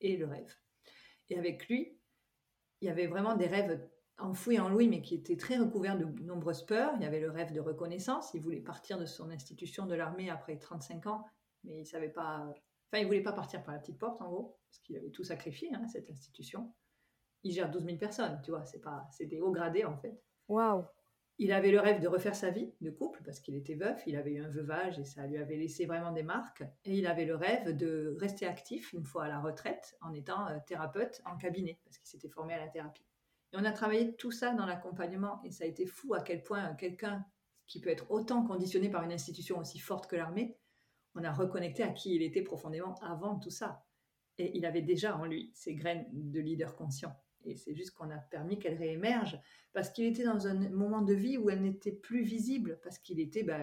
[0.00, 0.52] et le rêve.
[1.30, 1.96] Et avec lui,
[2.80, 3.80] il y avait vraiment des rêves
[4.18, 6.92] enfouis en lui, mais qui étaient très recouverts de nombreuses peurs.
[6.96, 8.32] Il y avait le rêve de reconnaissance.
[8.34, 11.24] Il voulait partir de son institution de l'armée après 35 ans,
[11.64, 12.52] mais il savait pas.
[12.92, 15.24] Enfin, il voulait pas partir par la petite porte, en gros, parce qu'il avait tout
[15.24, 16.74] sacrifié, hein, cette institution.
[17.42, 20.22] Il gère 12 000 personnes, tu vois, c'est pas, c'est des hauts gradés en fait.
[20.48, 20.84] Waouh
[21.38, 24.16] il avait le rêve de refaire sa vie de couple parce qu'il était veuf, il
[24.16, 26.62] avait eu un veuvage et ça lui avait laissé vraiment des marques.
[26.84, 30.46] Et il avait le rêve de rester actif une fois à la retraite en étant
[30.48, 33.04] euh, thérapeute en cabinet parce qu'il s'était formé à la thérapie.
[33.52, 36.42] Et on a travaillé tout ça dans l'accompagnement et ça a été fou à quel
[36.42, 37.24] point quelqu'un
[37.66, 40.56] qui peut être autant conditionné par une institution aussi forte que l'armée,
[41.14, 43.84] on a reconnecté à qui il était profondément avant tout ça.
[44.38, 47.14] Et il avait déjà en lui ces graines de leader conscient.
[47.44, 49.38] Et c'est juste qu'on a permis qu'elle réémerge
[49.72, 53.20] parce qu'il était dans un moment de vie où elle n'était plus visible, parce qu'il
[53.20, 53.58] était bah,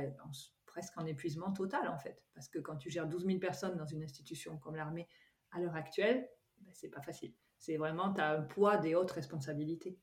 [0.66, 2.26] presque en épuisement total en fait.
[2.34, 5.08] Parce que quand tu gères 12 000 personnes dans une institution comme l'armée
[5.52, 7.34] à l'heure actuelle, ben, c'est pas facile.
[7.58, 9.98] C'est vraiment, tu as un poids des hautes responsabilités.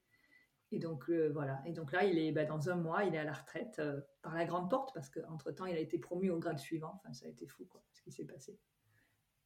[0.72, 1.60] Et donc, euh, voilà.
[1.64, 4.00] Et donc là, il est ben, dans un mois, il est à la retraite euh,
[4.22, 6.92] par la grande porte parce qu'entre-temps, il a été promu au grade suivant.
[6.96, 8.58] Enfin, ça a été fou, quoi, ce qui s'est passé.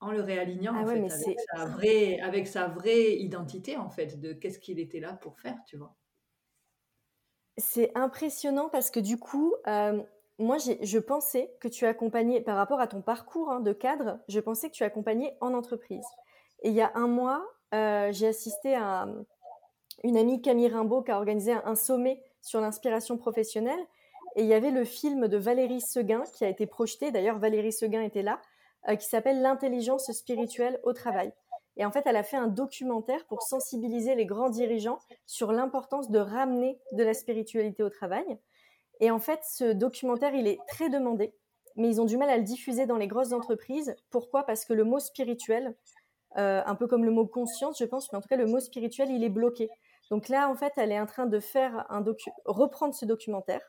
[0.00, 4.58] En le réalignant, ah avec, sa vraie, avec sa vraie identité, en fait, de qu'est-ce
[4.58, 5.94] qu'il était là pour faire, tu vois.
[7.58, 10.02] C'est impressionnant parce que du coup, euh,
[10.38, 14.40] moi, je pensais que tu accompagnais, par rapport à ton parcours hein, de cadre, je
[14.40, 16.06] pensais que tu accompagnais en entreprise.
[16.62, 19.06] Et il y a un mois, j'ai assisté à,
[20.04, 23.80] une amie Camille Rimbaud qui a organisé un, sommet sur l'inspiration professionnelle.
[24.36, 27.10] Et il y avait le film de Valérie Seguin qui a été projeté.
[27.10, 28.40] D'ailleurs, Valérie Seguin était là,
[28.88, 31.32] euh, qui s'appelle L'intelligence spirituelle au travail.
[31.76, 36.10] Et en fait, elle a fait un documentaire pour sensibiliser les grands dirigeants sur l'importance
[36.10, 38.38] de ramener de la spiritualité au travail.
[39.00, 41.32] Et en fait, ce documentaire, il est très demandé,
[41.76, 43.96] mais ils ont du mal à le diffuser dans les grosses entreprises.
[44.10, 44.44] Pourquoi?
[44.44, 45.74] Parce que le mot spirituel,
[46.36, 48.60] euh, un peu comme le mot conscience, je pense, mais en tout cas, le mot
[48.60, 49.70] spirituel, il est bloqué.
[50.10, 52.04] Donc là, en fait, elle est en train de faire un
[52.44, 53.62] reprendre ce documentaire,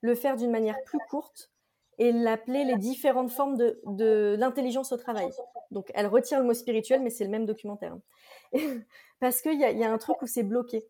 [0.00, 1.50] le faire d'une manière plus courte
[1.98, 5.30] et l'appeler les différentes formes de, l'intelligence au travail.
[5.70, 7.96] Donc elle retire le mot spirituel, mais c'est le même documentaire.
[9.20, 10.84] Parce qu'il y, a un truc où c'est bloqué.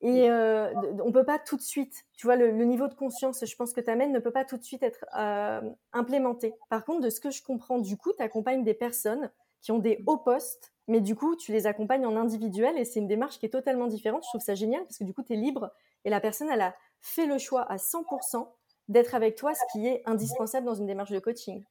[0.00, 0.72] Et euh,
[1.04, 3.80] on peut pas tout de suite, tu vois, le, niveau de conscience, je pense que
[3.80, 5.60] tu amènes, ne peut pas tout de suite être euh,
[5.92, 6.54] implémenté.
[6.70, 9.30] Par contre, de ce que je comprends, du coup, tu accompagnes des personnes
[9.60, 12.98] qui ont des hauts postes mais du coup, tu les accompagnes en individuel et c'est
[12.98, 14.24] une démarche qui est totalement différente.
[14.24, 15.70] Je trouve ça génial parce que du coup, tu es libre
[16.04, 18.48] et la personne, elle a fait le choix à 100%
[18.88, 21.62] d'être avec toi, ce qui est indispensable dans une démarche de coaching.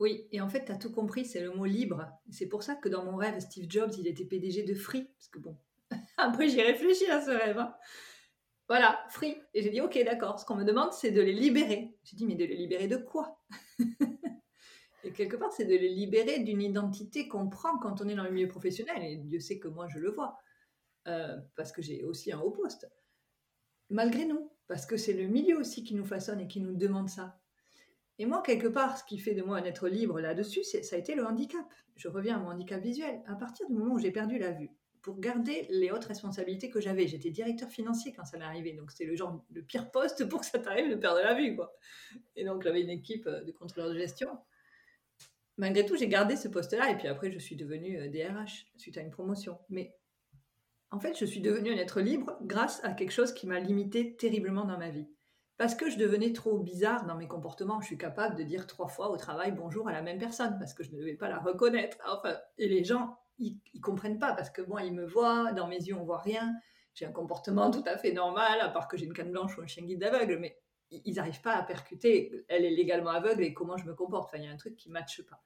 [0.00, 2.06] Oui, et en fait, tu as tout compris, c'est le mot libre.
[2.30, 5.04] C'est pour ça que dans mon rêve, Steve Jobs, il était PDG de Free.
[5.04, 5.56] Parce que bon,
[6.16, 7.58] après, j'ai réfléchi à ce rêve.
[7.58, 7.74] Hein.
[8.68, 9.36] Voilà, Free.
[9.54, 11.96] Et j'ai dit, ok, d'accord, ce qu'on me demande, c'est de les libérer.
[12.04, 13.40] J'ai dit, mais de les libérer de quoi?
[15.04, 18.24] Et quelque part, c'est de les libérer d'une identité qu'on prend quand on est dans
[18.24, 19.02] le milieu professionnel.
[19.02, 20.36] Et Dieu sait que moi, je le vois.
[21.06, 22.90] Euh, parce que j'ai aussi un haut poste.
[23.90, 24.52] Malgré nous.
[24.66, 27.40] Parce que c'est le milieu aussi qui nous façonne et qui nous demande ça.
[28.18, 30.98] Et moi, quelque part, ce qui fait de moi un être libre là-dessus, ça a
[30.98, 31.64] été le handicap.
[31.96, 33.22] Je reviens à mon handicap visuel.
[33.26, 36.80] À partir du moment où j'ai perdu la vue, pour garder les hautes responsabilités que
[36.80, 38.72] j'avais, j'étais directeur financier quand ça m'est arrivé.
[38.72, 41.54] Donc, c'était le genre le pire poste pour que ça t'arrive de perdre la vue.
[41.54, 41.72] Quoi.
[42.34, 44.36] Et donc, j'avais une équipe de contrôleurs de gestion
[45.58, 48.96] malgré tout, j'ai gardé ce poste-là et puis après, je suis devenue DRH euh, suite
[48.96, 49.58] à une promotion.
[49.68, 49.94] Mais
[50.90, 54.16] en fait, je suis devenue un être libre grâce à quelque chose qui m'a limité
[54.16, 55.08] terriblement dans ma vie.
[55.58, 58.86] Parce que je devenais trop bizarre dans mes comportements, je suis capable de dire trois
[58.86, 61.40] fois au travail bonjour à la même personne parce que je ne devais pas la
[61.40, 61.98] reconnaître.
[62.08, 65.66] Enfin, et les gens, ils, ne comprennent pas parce que moi, ils me voient, dans
[65.66, 66.54] mes yeux, on voit rien.
[66.94, 69.62] J'ai un comportement tout à fait normal, à part que j'ai une canne blanche ou
[69.62, 70.56] un chien guide aveugle, mais
[70.90, 72.44] ils n'arrivent pas à percuter.
[72.48, 74.30] Elle est légalement aveugle et comment je me comporte.
[74.36, 75.42] Il y a un truc qui ne matche pas.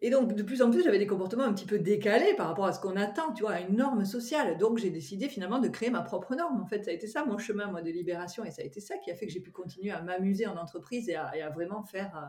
[0.00, 2.66] Et donc, de plus en plus, j'avais des comportements un petit peu décalés par rapport
[2.66, 4.58] à ce qu'on attend, tu vois, à une norme sociale.
[4.58, 6.60] Donc, j'ai décidé finalement de créer ma propre norme.
[6.60, 8.44] En fait, ça a été ça mon chemin, moi, de libération.
[8.44, 10.56] Et ça a été ça qui a fait que j'ai pu continuer à m'amuser en
[10.58, 12.26] entreprise et à, vraiment faire euh,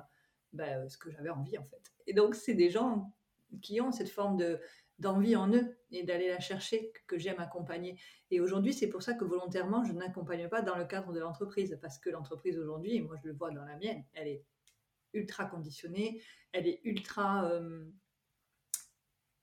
[0.54, 1.92] ben, ce que j'avais envie, en fait.
[2.06, 3.12] Et donc, c'est des gens
[3.62, 4.62] qui ont cette forme de,
[5.00, 8.00] d'envie en eux et d'aller la chercher que j'aime accompagner.
[8.32, 11.78] Et aujourd'hui, c'est pour ça que volontairement, je n'accompagne pas dans le cadre de l'entreprise.
[11.82, 14.44] Parce que l'entreprise aujourd'hui, moi je le vois dans la mienne, elle est
[15.14, 17.50] ultra conditionnée, elle est ultra...
[17.52, 17.86] Euh,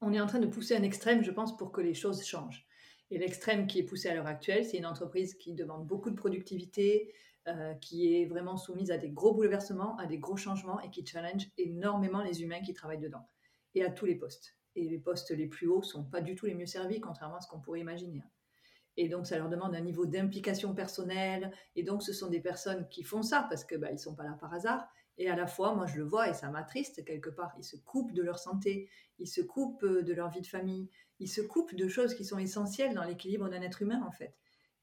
[0.01, 2.67] on est en train de pousser un extrême, je pense, pour que les choses changent.
[3.11, 6.17] Et l'extrême qui est poussé à l'heure actuelle, c'est une entreprise qui demande beaucoup de
[6.17, 7.15] productivité,
[7.47, 11.07] euh, qui est vraiment soumise à des gros bouleversements, à des gros changements et qui
[11.07, 13.29] challenge énormément les humains qui travaillent dedans
[13.75, 14.57] et à tous les postes.
[14.77, 17.41] Et les postes les plus hauts sont pas du tout les mieux servis, contrairement à
[17.41, 18.23] ce qu'on pourrait imaginer.
[18.97, 21.53] Et donc, ça leur demande un niveau d'implication personnelle.
[21.75, 24.25] Et donc, ce sont des personnes qui font ça parce que bah, ils sont pas
[24.25, 24.87] là par hasard.
[25.19, 27.55] Et à la fois, moi, je le vois et ça m'attriste quelque part.
[27.59, 30.89] Ils se coupent de leur santé, ils se coupent euh, de leur vie de famille,
[31.21, 34.35] ils se coupent de choses qui sont essentielles dans l'équilibre d'un être humain, en fait.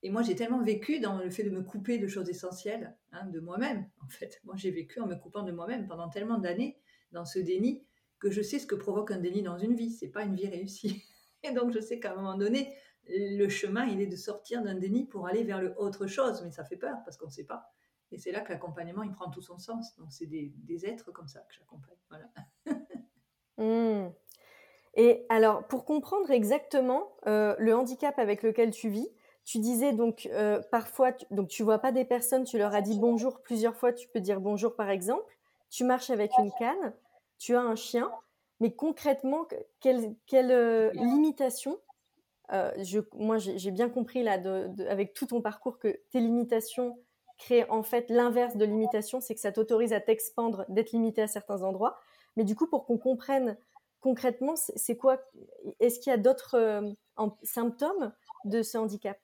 [0.03, 3.25] Et moi, j'ai tellement vécu dans le fait de me couper de choses essentielles, hein,
[3.27, 4.41] de moi-même, en fait.
[4.45, 6.79] Moi, j'ai vécu en me coupant de moi-même pendant tellement d'années
[7.11, 7.83] dans ce déni
[8.21, 9.89] que je sais ce que provoque un déni dans une vie.
[9.89, 11.03] C'est pas une vie réussie.
[11.43, 12.73] Et donc, je sais qu'à un moment donné,
[13.07, 16.41] le chemin, il est de sortir d'un déni pour aller vers le autre chose.
[16.43, 17.73] Mais ça fait peur parce qu'on ne sait pas.
[18.11, 19.95] Et c'est là que l'accompagnement, il prend tout son sens.
[19.97, 21.97] Donc, c'est des, êtres comme ça que j'accompagne.
[22.09, 22.29] Voilà.
[23.57, 24.09] Hmm.
[24.95, 29.07] Et alors, pour comprendre exactement euh, le handicap avec lequel tu vis,
[29.43, 32.81] tu disais donc euh, parfois, tu, donc tu vois pas des personnes, tu leur as
[32.81, 35.37] dit bonjour plusieurs fois, tu peux dire bonjour par exemple.
[35.69, 36.93] Tu marches avec une canne,
[37.41, 38.11] tu as un chien,
[38.59, 39.47] mais concrètement,
[39.79, 41.79] quelle, quelle euh, limitation
[42.49, 44.37] je, Moi, j'ai bien compris là,
[44.87, 46.97] avec tout ton parcours, que tes limitations
[47.41, 51.27] créer en fait l'inverse de limitation, c'est que ça t'autorise à t'expandre, d'être limité à
[51.27, 51.99] certains endroits.
[52.37, 53.57] Mais du coup, pour qu'on comprenne
[53.99, 55.19] concrètement, c'est quoi
[55.79, 56.93] Est-ce qu'il y a d'autres
[57.41, 58.13] symptômes
[58.45, 59.19] de ce handicap?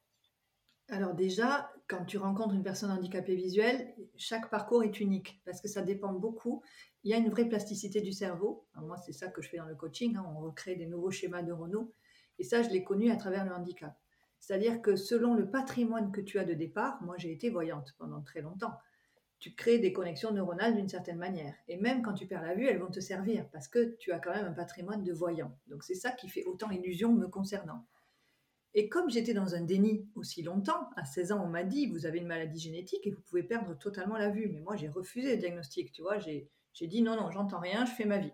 [0.90, 5.68] Alors déjà, quand tu rencontres une personne handicapée visuelle, chaque parcours est unique parce que
[5.68, 6.64] ça dépend beaucoup.
[7.08, 8.66] Il y a une vraie plasticité du cerveau.
[8.76, 10.18] moi, c'est ça que je fais dans le coaching.
[10.18, 10.26] Hein.
[10.28, 11.94] on recrée des nouveaux schémas neuronaux.
[12.38, 13.98] Et ça, je l'ai connu à travers le handicap.
[14.42, 18.20] C'est-à-dire que selon le patrimoine que tu as de départ, moi j'ai été voyante pendant
[18.20, 18.74] très longtemps,
[19.40, 21.56] tu crées des connexions neuronales d'une certaine manière.
[21.70, 24.20] Et même quand tu perds la vue, elles vont te servir parce que tu as
[24.20, 25.58] quand même un patrimoine de voyant.
[25.68, 27.86] Donc c'est ça qui fait autant illusion me concernant.
[28.74, 32.06] Et comme j'étais dans un déni aussi longtemps, à 16 ans, on m'a dit, vous
[32.06, 34.50] avez une maladie génétique et vous pouvez perdre totalement la vue.
[34.50, 36.20] Mais moi, j'ai refusé le diagnostic, tu vois.
[36.20, 36.52] J'ai
[36.86, 38.34] dit, non, non, j'entends rien, je fais ma vie.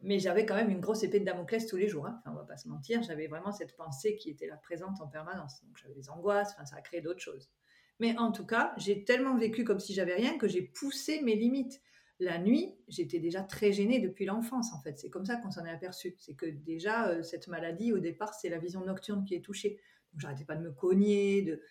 [0.00, 2.06] Mais j'avais quand même une grosse épée de Damoclès tous les jours.
[2.06, 2.20] Hein.
[2.20, 5.06] Enfin, on va pas se mentir, j'avais vraiment cette pensée qui était là présente en
[5.06, 5.62] permanence.
[5.64, 7.50] Donc j'avais des angoisses, enfin, ça a créé d'autres choses.
[7.98, 11.34] Mais en tout cas, j'ai tellement vécu comme si j'avais rien que j'ai poussé mes
[11.34, 11.80] limites.
[12.18, 14.98] La nuit, j'étais déjà très gênée depuis l'enfance, en fait.
[14.98, 16.14] C'est comme ça qu'on s'en est aperçu.
[16.18, 19.80] C'est que déjà, euh, cette maladie, au départ, c'est la vision nocturne qui est touchée.
[20.12, 21.42] Donc, j'arrêtais pas de me cogner.
[21.42, 21.62] De...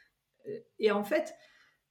[0.48, 1.36] Euh, et en fait,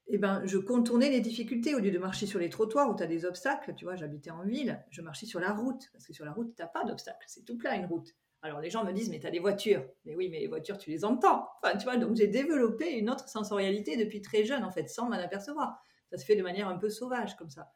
[0.06, 1.74] eh ben, je contournais les difficultés.
[1.74, 4.30] Au lieu de marcher sur les trottoirs où tu as des obstacles, tu vois, j'habitais
[4.30, 5.88] en ville, je marchais sur la route.
[5.92, 7.24] Parce que sur la route, tu n'as pas d'obstacles.
[7.26, 8.14] C'est tout plat, une route.
[8.42, 9.84] Alors les gens me disent, mais tu as des voitures.
[10.04, 11.48] Mais oui, mais les voitures, tu les entends.
[11.62, 15.08] Enfin, tu vois, donc j'ai développé une autre sensorialité depuis très jeune, en fait, sans
[15.08, 15.80] m'en apercevoir.
[16.10, 17.72] Ça se fait de manière un peu sauvage, comme ça.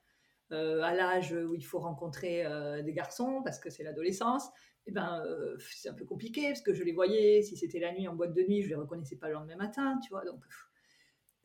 [0.52, 4.48] Euh, à l'âge où il faut rencontrer euh, des garçons parce que c'est l'adolescence,
[4.86, 7.92] eh ben, euh, c'est un peu compliqué parce que je les voyais, si c'était la
[7.92, 10.24] nuit en boîte de nuit, je les reconnaissais pas le lendemain matin, tu vois.
[10.24, 10.42] Donc,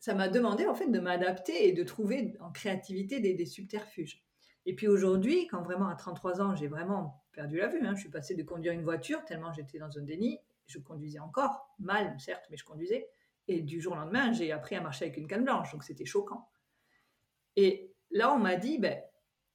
[0.03, 4.21] ça m'a demandé en fait de m'adapter et de trouver en créativité des, subterfuges.
[4.65, 8.01] Et puis aujourd'hui, quand vraiment à 33 ans, j'ai vraiment perdu la vue, hein, je
[8.01, 12.15] suis passée de conduire une voiture tellement j'étais dans un déni, je conduisais encore, mal
[12.19, 13.07] certes, mais je conduisais.
[13.47, 16.05] Et du jour au lendemain, j'ai appris à marcher avec une canne blanche, donc c'était
[16.05, 16.49] choquant.
[17.55, 19.01] Et Là, on m'a dit, ben,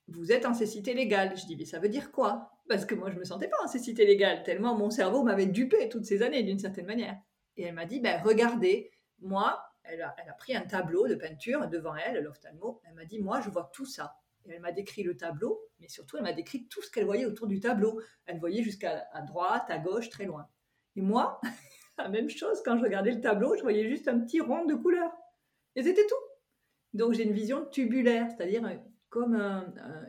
[0.08, 1.36] vous êtes en cécité légale.
[1.36, 2.50] Je dis, mais ça veut dire quoi?
[2.68, 5.46] Parce que moi, je ne me sentais pas en cécité légale, tellement mon cerveau m'avait
[5.46, 7.16] dupé toutes ces années, d'une certaine manière.
[7.56, 11.94] Et elle m'a dit, ben, regardez, moi, elle a, pris un tableau de peinture devant
[11.94, 12.80] elle, l'ophtalmo.
[12.84, 14.14] Elle m'a dit, moi, je vois tout ça.
[14.48, 17.46] Elle m'a décrit le tableau, mais surtout, elle m'a décrit tout ce qu'elle voyait autour
[17.46, 18.00] du tableau.
[18.26, 20.48] Elle voyait jusqu'à droite, à gauche, très loin.
[20.96, 21.40] Et moi,
[21.98, 24.74] la même chose, quand je regardais le tableau, je voyais juste un petit rond de
[24.74, 25.12] couleur.
[25.76, 26.14] Et c'était tout.
[26.94, 28.76] Donc j'ai une vision tubulaire, c'est-à-dire euh,
[29.10, 29.34] comme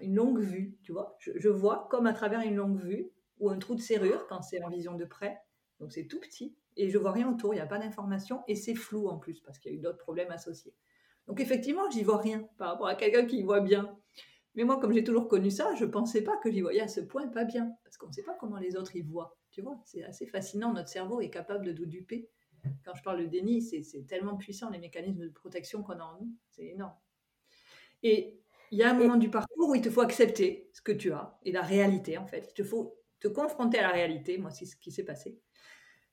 [0.02, 1.18] une longue vue, tu vois.
[1.20, 4.64] Je, vois comme à travers une longue vue ou un trou de serrure quand c'est
[4.64, 5.38] en vision de près.
[5.80, 8.56] Donc c'est tout petit et je vois rien autour, il n'y a pas d'information et
[8.56, 10.74] c'est flou en plus parce qu'il y a eu d'autres problèmes associés.
[11.28, 13.98] Donc effectivement, j'y vois rien par rapport à quelqu'un qui y voit bien.
[14.56, 16.88] Mais moi, comme j'ai toujours connu ça, je ne pensais pas que j'y voyais à
[16.88, 19.38] ce point pas bien parce qu'on ne sait pas comment les autres y voient.
[19.52, 20.74] Tu vois, c'est assez fascinant.
[20.74, 22.30] Notre cerveau est capable de nous duper
[22.86, 26.20] quand je parle de déni, c'est tellement puissant les mécanismes de protection qu'on a en
[26.20, 26.96] nous, c'est énorme.
[28.04, 28.40] Et
[28.72, 31.12] il y a un moment du parcours où il te faut accepter ce que tu
[31.12, 32.48] as et la réalité en fait.
[32.52, 34.38] Il te faut te confronter à la réalité.
[34.38, 35.40] Moi, c'est ce qui s'est passé.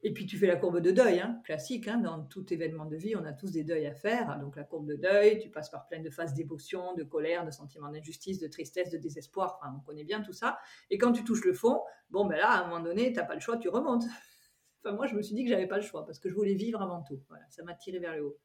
[0.06, 1.88] Et puis tu fais la courbe de deuil, hein, classique.
[1.88, 4.38] Hein, dans tout événement de vie, on a tous des deuils à faire.
[4.38, 7.50] Donc la courbe de deuil, tu passes par plein de phases d'émotion, de colère, de
[7.50, 9.58] sentiment d'injustice, de tristesse, de désespoir.
[9.58, 10.60] Enfin, on connaît bien tout ça.
[10.90, 13.24] Et quand tu touches le fond, bon ben là, à un moment donné, tu n'as
[13.24, 14.04] pas le choix, tu remontes
[14.84, 16.80] moi, je me suis dit que j'avais pas le choix parce que je voulais vivre
[16.80, 17.20] avant tout.
[17.28, 18.38] Voilà, ça m'a tiré vers le haut.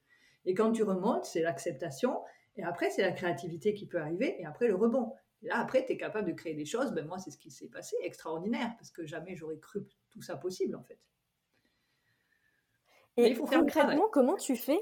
[0.45, 2.23] Et quand tu remontes, c'est l'acceptation.
[2.55, 4.35] Et après, c'est la créativité qui peut arriver.
[4.41, 5.13] Et après, le rebond.
[5.43, 6.91] Et là, après, tu es capable de créer des choses.
[6.93, 10.37] Ben, moi, c'est ce qui s'est passé, extraordinaire, parce que jamais j'aurais cru tout ça
[10.37, 10.97] possible, en fait.
[13.17, 14.79] Et concrètement, comment tu fais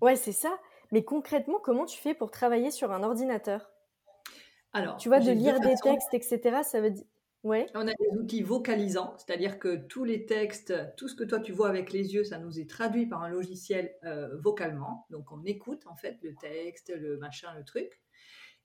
[0.00, 0.58] Ouais, c'est ça.
[0.92, 3.70] Mais concrètement, comment tu fais pour travailler sur un ordinateur?
[4.72, 6.62] Alors, tu vois, de lire des textes, etc.
[6.62, 7.04] Ça veut dire
[7.44, 11.52] on a des outils vocalisants, c'est-à-dire que tous les textes, tout ce que toi tu
[11.52, 15.06] vois avec les yeux, ça nous est traduit par un logiciel euh, vocalement.
[15.10, 18.00] Donc on écoute en fait le texte, le machin, le truc.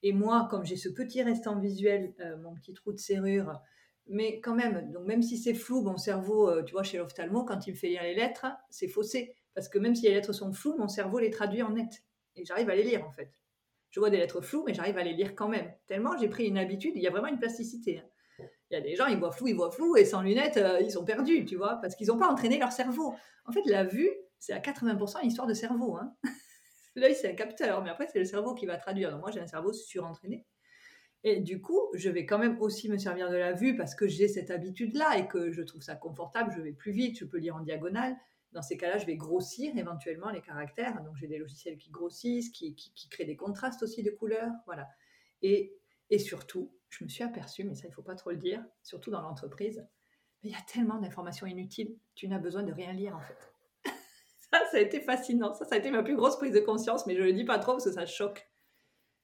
[0.02, 3.62] Et moi, comme j'ai ce petit restant visuel, euh, mon petit trou de serrure,
[4.08, 7.44] mais quand même, donc même si c'est flou, mon cerveau, euh, tu vois, chez l'ophtalmo,
[7.46, 9.36] quand il me fait lire les lettres, c'est faussé.
[9.54, 12.04] Parce que même si les lettres sont floues, mon cerveau les traduit en net.
[12.36, 13.32] Et j'arrive à les lire en fait.
[13.92, 15.72] Je vois des lettres floues, mais j'arrive à les lire quand même.
[15.86, 18.00] Tellement j'ai pris une habitude, il y a vraiment une plasticité.
[18.00, 18.10] Hein.
[18.72, 20.80] Il y a des gens, ils voient flou, ils voient flou, et sans lunettes, euh,
[20.82, 23.14] ils sont perdus, tu vois, parce qu'ils n'ont pas entraîné leur cerveau.
[23.46, 25.96] En fait, la vue, c'est à 80% une histoire de cerveau.
[25.98, 26.16] Hein.
[26.96, 29.12] L'œil, c'est un capteur, mais après, c'est le cerveau qui va traduire.
[29.12, 30.46] Donc, moi, j'ai un cerveau surentraîné.
[31.24, 34.08] Et du coup, je vais quand même aussi me servir de la vue parce que
[34.08, 36.52] j'ai cette habitude-là et que je trouve ça confortable.
[36.56, 38.16] Je vais plus vite, je peux lire en diagonale.
[38.52, 41.02] Dans ces cas-là, je vais grossir éventuellement les caractères.
[41.04, 44.52] Donc, j'ai des logiciels qui grossissent, qui, qui créent des contrastes aussi de couleurs.
[44.66, 44.88] Voilà.
[45.42, 45.76] Et,
[46.10, 48.64] et surtout, je me suis aperçue, mais ça, il ne faut pas trop le dire,
[48.84, 49.86] surtout dans l'entreprise,
[50.44, 53.54] il y a tellement d'informations inutiles, tu n'as besoin de rien lire en fait.
[54.52, 55.54] ça, ça a été fascinant.
[55.54, 57.46] Ça, ça a été ma plus grosse prise de conscience, mais je ne le dis
[57.46, 58.48] pas trop parce que ça choque.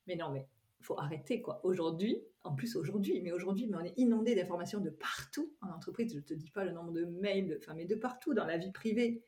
[0.07, 0.47] Mais non, mais
[0.81, 1.59] faut arrêter quoi.
[1.63, 6.13] Aujourd'hui, en plus aujourd'hui, mais aujourd'hui, mais on est inondé d'informations de partout en entreprise.
[6.13, 8.71] Je te dis pas le nombre de mails, enfin, mais de partout dans la vie
[8.71, 9.23] privée.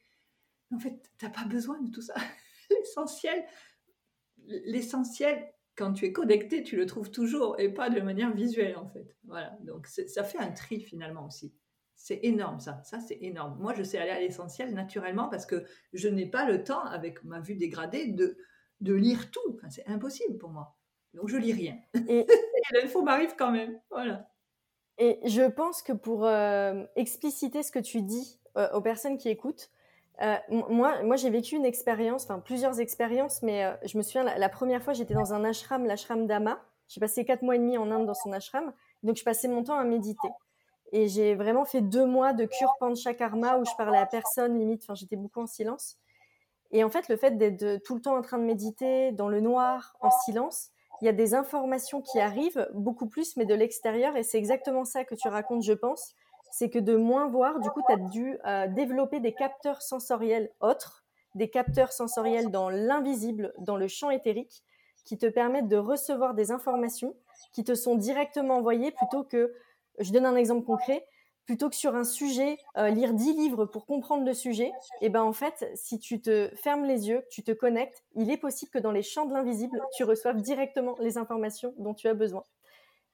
[0.73, 2.15] en fait, t'as pas besoin de tout ça.
[2.69, 3.43] l'essentiel,
[4.47, 8.87] l'essentiel, quand tu es connecté, tu le trouves toujours et pas de manière visuelle en
[8.87, 9.15] fait.
[9.25, 9.57] Voilà.
[9.61, 11.53] Donc ça fait un tri finalement aussi.
[11.95, 13.59] C'est énorme ça, ça c'est énorme.
[13.59, 17.23] Moi je sais aller à l'essentiel naturellement parce que je n'ai pas le temps avec
[17.23, 18.37] ma vue dégradée de,
[18.81, 19.59] de lire tout.
[19.69, 20.77] c'est impossible pour moi.
[21.13, 21.77] Donc je lis rien.
[22.07, 22.25] Et,
[22.73, 23.79] l'info m'arrive quand même.
[23.89, 24.27] Voilà.
[24.97, 29.29] Et je pense que pour euh, expliciter ce que tu dis euh, aux personnes qui
[29.29, 29.69] écoutent,
[30.21, 34.49] euh, moi, moi j'ai vécu une expérience, enfin plusieurs expériences, mais je me souviens, la,
[34.49, 36.61] première fois, j'étais dans un ashram, l'ashram d'Ama.
[36.87, 38.73] J'ai passé quatre mois et demi en Inde dans son ashram.
[39.01, 40.27] Donc, je passais mon temps à méditer.
[40.91, 44.83] Et j'ai vraiment fait deux mois de cure panchakarma où je parlais à personne, limite,
[44.83, 45.97] enfin, j'étais beaucoup en silence.
[46.71, 49.39] Et en fait, le fait d'être tout le temps en train de méditer dans le
[49.39, 50.70] noir, en silence,
[51.01, 54.15] il y a des informations qui arrivent, beaucoup plus, mais de l'extérieur.
[54.15, 56.13] Et c'est exactement ça que tu racontes, je pense.
[56.51, 60.51] C'est que de moins voir, du coup, tu as dû euh, développer des capteurs sensoriels
[60.59, 64.63] autres, des capteurs sensoriels dans l'invisible, dans le champ éthérique,
[65.05, 67.15] qui te permettent de recevoir des informations
[67.53, 69.53] qui te sont directement envoyées plutôt que,
[69.99, 71.05] je donne un exemple concret,
[71.45, 74.67] plutôt que sur un sujet, euh, lire 10 livres pour comprendre le sujet,
[75.01, 78.29] et eh ben en fait, si tu te fermes les yeux, tu te connectes, il
[78.29, 82.07] est possible que dans les champs de l'invisible, tu reçoives directement les informations dont tu
[82.07, 82.43] as besoin.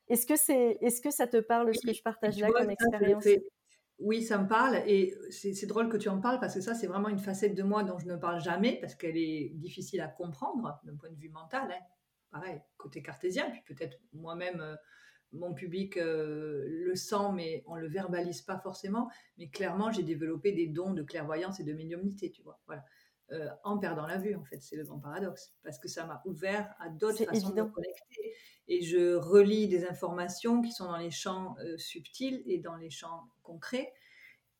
[0.09, 3.25] Est-ce que, c'est, est-ce que ça te parle, ce que je partage là comme expérience?
[3.99, 6.85] Oui, ça me parle et c'est, drôle que tu en parles parce que ça, c'est
[6.85, 10.07] vraiment une facette de moi dont je ne parle jamais parce qu'elle est difficile à
[10.07, 11.71] comprendre d'un point de vue mental.
[11.71, 11.83] Hein.
[12.29, 14.77] Pareil, côté cartésien, puis peut-être moi-même...
[15.33, 19.09] Mon public euh, le sent, mais on le verbalise pas forcément.
[19.37, 22.59] Mais clairement, j'ai développé des dons de clairvoyance et de médiumnité, tu vois.
[22.65, 22.83] Voilà.
[23.33, 26.21] Euh, en perdant la vue, en fait, c'est le grand paradoxe, parce que ça m'a
[26.25, 28.33] ouvert à d'autres façons de connecter.
[28.69, 32.89] Et je relis des informations qui sont dans les champs euh, subtils et dans les
[32.89, 33.91] champs concrets.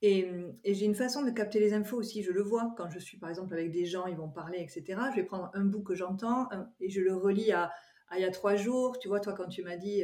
[0.01, 0.30] Et,
[0.65, 2.73] j'ai une façon de capter les infos aussi, je le vois.
[2.77, 4.84] Quand je suis par exemple avec des gens, ils vont parler, etc.
[5.12, 6.49] Je vais prendre un bout que j'entends
[6.80, 7.71] et je le relis à,
[8.13, 8.99] il y a trois jours.
[8.99, 10.03] Tu vois, toi, quand tu m'as dit,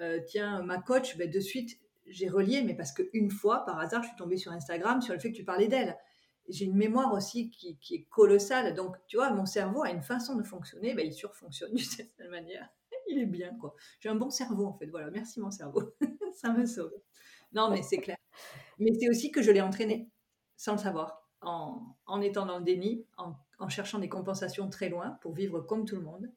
[0.00, 4.02] euh, tiens, ma coach, ben, de suite, j'ai relié, mais parce qu'une fois, par hasard,
[4.02, 5.96] je suis tombée sur Instagram sur le fait que tu parlais d'elle.
[6.48, 8.74] J'ai une mémoire aussi qui, est colossale.
[8.74, 10.94] Donc, tu vois, mon cerveau a une façon de fonctionner.
[10.94, 12.68] Ben, il surfonctionne d'une certaine manière.
[13.08, 13.74] Il est bien, quoi.
[14.00, 14.86] J'ai un bon cerveau, en fait.
[14.86, 15.94] Voilà, merci mon cerveau.
[16.34, 16.92] Ça me sauve.
[17.52, 18.16] Non, mais c'est clair.
[18.78, 20.08] Mais c'est aussi que je l'ai entraîné,
[20.56, 25.34] sans le savoir, en, étant dans le déni, en cherchant des compensations très loin pour
[25.34, 26.30] vivre comme tout le monde.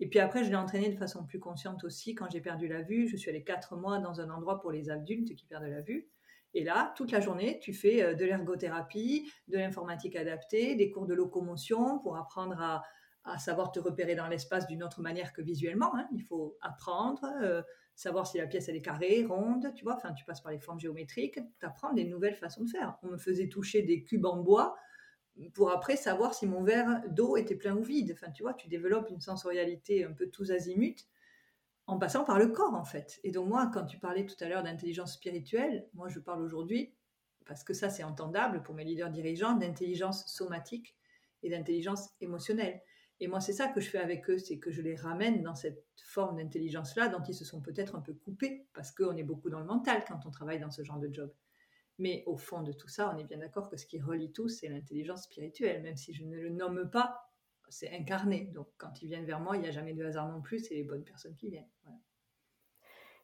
[0.00, 2.82] Et puis après, je l'ai entraîné de façon plus consciente aussi quand j'ai perdu la
[2.82, 3.08] vue.
[3.08, 6.08] Je suis allée quatre mois dans un endroit pour les adultes qui perdent la vue.
[6.54, 11.06] Et là, toute la journée, tu fais euh, de l'ergothérapie, de l'informatique adaptée, des cours
[11.06, 12.82] de locomotion pour apprendre à,
[13.38, 15.94] savoir te repérer dans l'espace d'une autre manière que visuellement.
[15.96, 16.08] Hein.
[16.12, 17.62] Il faut apprendre, euh,
[17.94, 19.94] savoir si la pièce elle est carrée, ronde, tu vois.
[19.94, 22.98] Enfin, tu passes par les formes géométriques, tu apprends des nouvelles façons de faire.
[23.02, 24.74] On me faisait toucher des cubes en bois
[25.54, 28.12] pour après savoir si mon verre d'eau était plein ou vide.
[28.14, 31.06] Enfin, tu vois, tu développes une sensorialité un peu tous azimuts
[31.86, 33.20] en passant par le corps, en fait.
[33.24, 36.94] Et donc, moi, quand tu parlais tout à l'heure d'intelligence spirituelle, moi, je parle aujourd'hui,
[37.44, 40.96] parce que ça, c'est entendable pour mes leaders dirigeants, d'intelligence somatique
[41.42, 42.80] et d'intelligence émotionnelle.
[43.20, 45.54] Et moi, c'est ça que je fais avec eux, c'est que je les ramène dans
[45.54, 49.50] cette forme d'intelligence-là dont ils se sont peut-être un peu coupés, parce qu'on est beaucoup
[49.50, 51.32] dans le mental quand on travaille dans ce genre de job.
[51.98, 54.48] Mais au fond de tout ça, on est bien d'accord que ce qui relie tout,
[54.48, 57.28] c'est l'intelligence spirituelle, même si je ne le nomme pas,
[57.68, 58.50] c'est incarné.
[58.54, 60.74] Donc quand ils viennent vers moi, il n'y a jamais de hasard non plus, c'est
[60.74, 61.68] les bonnes personnes qui viennent.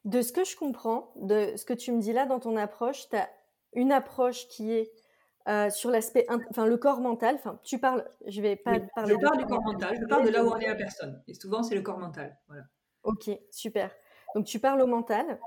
[0.05, 3.09] De ce que je comprends, de ce que tu me dis là dans ton approche,
[3.09, 3.29] tu as
[3.73, 4.91] une approche qui est
[5.47, 7.35] euh, sur l'aspect, enfin le corps mental.
[7.35, 9.13] Enfin, tu parles, je vais pas parler.
[9.13, 11.21] Je parle du corps mental, je parle de là où on est la personne.
[11.27, 12.37] Et souvent, c'est le corps mental.
[12.47, 12.63] Voilà.
[13.03, 13.91] Ok, super.
[14.35, 15.39] Donc tu parles au mental.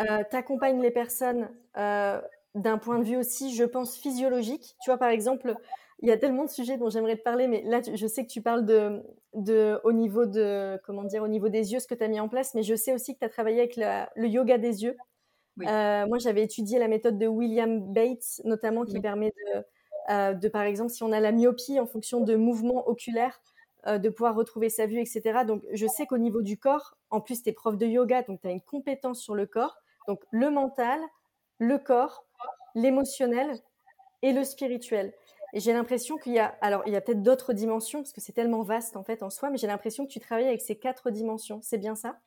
[0.00, 2.20] Euh, tu accompagnes les personnes euh,
[2.54, 4.76] d'un point de vue aussi, je pense, physiologique.
[4.82, 5.54] Tu vois, par exemple,
[6.00, 8.30] il y a tellement de sujets dont j'aimerais te parler, mais là, je sais que
[8.30, 9.02] tu parles de,
[9.34, 12.20] de, au niveau de, comment dire, au niveau des yeux, ce que tu as mis
[12.20, 14.96] en place, mais je sais aussi que tu as travaillé avec le yoga des yeux.
[15.62, 19.64] Euh, moi, j'avais étudié la méthode de William Bates, notamment, qui permet de,
[20.10, 23.40] euh, de, par exemple, si on a la myopie en fonction de mouvements oculaires,
[23.86, 25.44] euh, de pouvoir retrouver sa vue, etc.
[25.46, 28.40] Donc, je sais qu'au niveau du corps, en plus, tu es prof de yoga, donc
[28.40, 29.76] tu as une compétence sur le corps.
[30.08, 31.00] Donc, le mental,
[31.58, 32.26] le corps,
[32.74, 33.58] l'émotionnel
[34.22, 35.12] et le spirituel.
[35.52, 38.20] Et j'ai l'impression qu'il y a, alors il y a peut-être d'autres dimensions, parce que
[38.20, 40.76] c'est tellement vaste en fait en soi, mais j'ai l'impression que tu travailles avec ces
[40.76, 41.60] quatre dimensions.
[41.62, 42.20] C'est bien ça?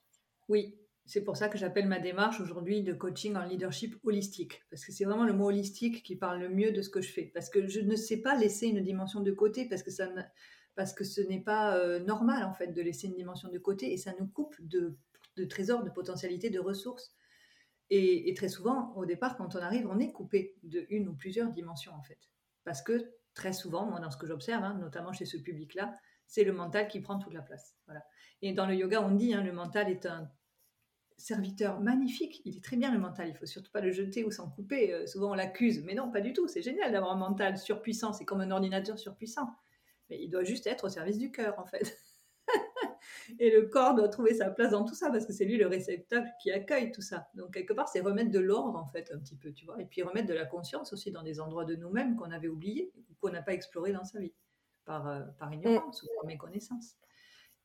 [0.48, 4.86] Oui, c'est pour ça que j'appelle ma démarche aujourd'hui de coaching en leadership holistique, parce
[4.86, 7.32] que c'est vraiment le mot holistique qui parle le mieux de ce que je fais,
[7.34, 10.08] parce que je ne sais pas laisser une dimension de côté, parce que ça
[10.76, 13.92] parce que ce n'est pas euh, normal en fait de laisser une dimension de côté
[13.92, 14.96] et ça nous coupe de,
[15.36, 17.12] de trésors, de potentialités, de ressources.
[17.90, 21.50] Et, très souvent, au départ, quand on arrive, on est coupé de une ou plusieurs
[21.52, 22.20] dimensions en fait,
[22.66, 26.44] parce que très souvent, moi dans ce que j'observe, hein, notamment chez ce public-là, c'est
[26.44, 27.78] le mental qui prend toute la place.
[27.86, 28.04] Voilà.
[28.42, 30.30] Et dans le yoga, on dit, hein, le mental est un
[31.18, 32.42] serviteur magnifique.
[32.46, 33.30] Il est très bien le mental.
[33.30, 34.94] Il faut surtout pas le jeter ou s'en couper.
[34.94, 36.48] Euh, souvent on l'accuse, mais non, pas du tout.
[36.48, 38.14] C'est génial d'avoir un mental surpuissant.
[38.14, 39.50] C'est comme un ordinateur surpuissant.
[40.10, 41.98] Mais il doit juste être au service du cœur, en fait.
[43.40, 45.68] et le corps doit trouver sa place dans tout ça parce que c'est lui le
[45.68, 47.28] réceptacle qui accueille tout ça.
[47.36, 49.86] Donc quelque part, c'est remettre de l'ordre en fait un petit peu, tu vois, et
[49.86, 53.14] puis remettre de la conscience aussi dans des endroits de nous-mêmes qu'on avait oubliés ou
[53.20, 54.34] qu'on n'a pas exploré dans sa vie
[54.86, 56.98] par, euh, par ignorance ou par méconnaissance.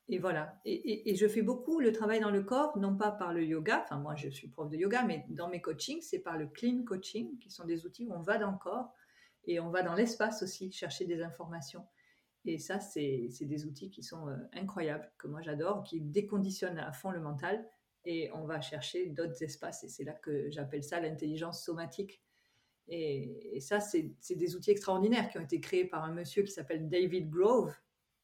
[0.09, 0.61] Et voilà.
[0.65, 3.83] Et, je fais beaucoup le travail dans le corps, non pas par le yoga.
[3.85, 6.83] Enfin, moi, je suis prof de yoga, mais dans mes coachings, c'est par le clean
[6.85, 8.93] coaching, qui sont des outils où on va dans le corps
[9.45, 11.87] et on va dans l'espace aussi chercher des informations.
[12.45, 16.93] Et ça, c'est des outils qui sont euh, incroyables, que moi j'adore, qui déconditionnent à
[16.93, 17.65] fond le mental.
[18.05, 19.85] Et on va chercher d'autres espaces.
[19.85, 22.21] Et c'est là que j'appelle ça l'intelligence somatique.
[22.89, 26.89] Et, ça, c'est des outils extraordinaires qui ont été créés par un monsieur qui s'appelle
[26.89, 27.73] David Grove,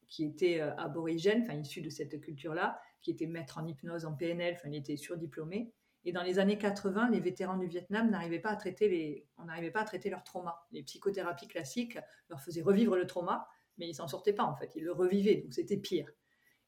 [0.07, 4.13] qui était euh, aborigène, enfin issu de cette culture-là, qui était maître en hypnose, en
[4.13, 5.71] PNL, enfin il était surdiplômé.
[6.05, 9.45] Et dans les années 80, les vétérans du Vietnam n'arrivaient pas à traiter les, on
[9.45, 10.65] n'arrivait pas à traiter leur trauma.
[10.71, 11.97] Les psychothérapies classiques
[12.29, 13.47] leur faisaient revivre le trauma,
[13.79, 16.11] mais ils s'en sortaient pas en fait, ils le revivaient, donc c'était pire.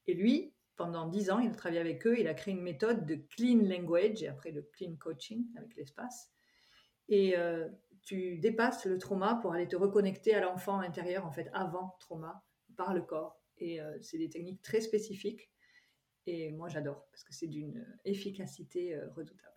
[0.08, 3.06] Et lui, pendant dix ans, il a travaillé avec eux, il a créé une méthode
[3.06, 6.32] de clean language et après le clean coaching avec l'espace.
[7.08, 7.68] Et euh,
[8.04, 12.44] tu dépasses le trauma pour aller te reconnecter à l'enfant intérieur en fait avant trauma
[12.78, 13.40] par le corps.
[13.58, 15.52] Et euh, c'est des techniques très spécifiques.
[16.26, 19.52] Et moi, j'adore parce que c'est d'une efficacité euh, redoutable.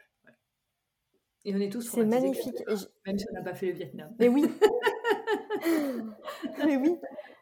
[1.47, 2.67] Et on est tous C'est magnifique.
[3.07, 4.15] Même si on n'a pas fait le Vietnam.
[4.19, 4.45] Mais oui.
[6.65, 6.97] Mais oui.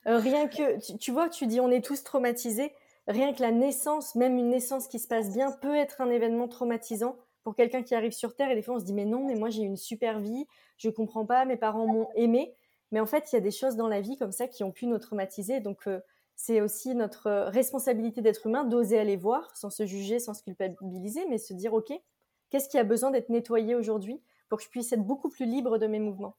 [0.07, 2.73] Euh, rien que, tu, vois, tu dis on est tous traumatisés.
[3.09, 6.49] Rien que la naissance, même une naissance qui se passe bien, peut être un événement
[6.49, 8.51] traumatisant pour quelqu'un qui arrive sur Terre.
[8.51, 10.47] Et des fois, on se dit mais non, mais moi j'ai une super vie,
[10.77, 12.55] je comprends pas, mes parents m'ont aimé.
[12.91, 14.71] Mais en fait, il y a des choses dans la vie comme ça qui ont
[14.71, 15.61] pu nous traumatiser.
[15.61, 16.01] Donc, euh,
[16.37, 21.27] c'est aussi notre responsabilité d'être humain d'oser aller voir sans se juger, sans se culpabiliser,
[21.29, 21.93] mais se dire, OK,
[22.51, 25.79] qu'est-ce qui a besoin d'être nettoyé aujourd'hui pour que je puisse être beaucoup plus libre
[25.79, 26.37] de mes mouvements?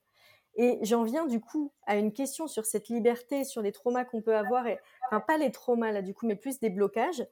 [0.56, 4.22] Et j'en viens du coup à une question sur cette liberté, sur les traumas qu'on
[4.22, 4.66] peut avoir,
[5.08, 7.26] enfin pas les traumas là du coup, mais plus des blocages.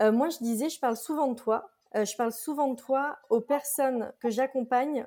[0.00, 1.70] Euh, moi, je disais, je parle souvent de toi.
[1.96, 5.06] Euh, je parle souvent de toi aux personnes que j'accompagne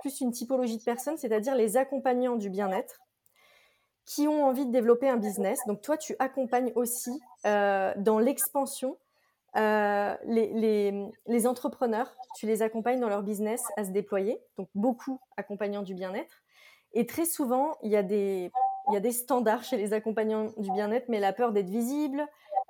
[0.00, 3.00] plus une typologie de personnes, c'est-à-dire les accompagnants du bien-être
[4.06, 5.60] qui ont envie de développer un business.
[5.66, 8.98] Donc toi, tu accompagnes aussi euh, dans l'expansion
[9.56, 15.82] euh, les, entrepreneurs, tu les accompagnes dans leur business à se déployer, donc beaucoup accompagnants
[15.82, 16.42] du bien-être.
[16.94, 18.50] Et très souvent, il y, a des,
[18.88, 22.24] il y a des standards chez les accompagnants du bien-être, mais la peur d'être visible,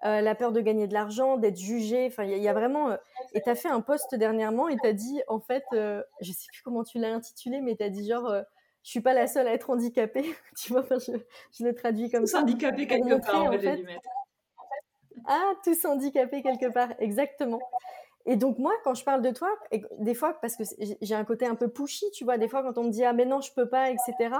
[0.04, 2.06] euh, la peur de gagner de l'argent, d'être jugé.
[2.06, 2.90] Enfin, il y, a vraiment.
[2.90, 2.96] Euh,
[3.34, 6.32] et tu as fait un post dernièrement et tu as dit, en fait, euh, je
[6.32, 8.34] sais plus comment tu l'as intitulé, mais tu as dit genre,
[8.82, 10.24] je suis pas la seule à être handicapée.
[10.58, 11.12] tu vois, je,
[11.52, 12.40] je, le traduis comme ça.
[12.40, 13.84] handicapé quelque part, en fait,
[15.26, 17.60] Ah, tous handicapés quelque part, exactement.
[18.26, 19.50] Et donc moi, quand je parle de toi,
[19.98, 20.64] des fois, parce que
[21.02, 23.12] j'ai un côté un peu pushy, tu vois, des fois quand on me dit ah
[23.12, 24.36] mais non je peux pas, etc.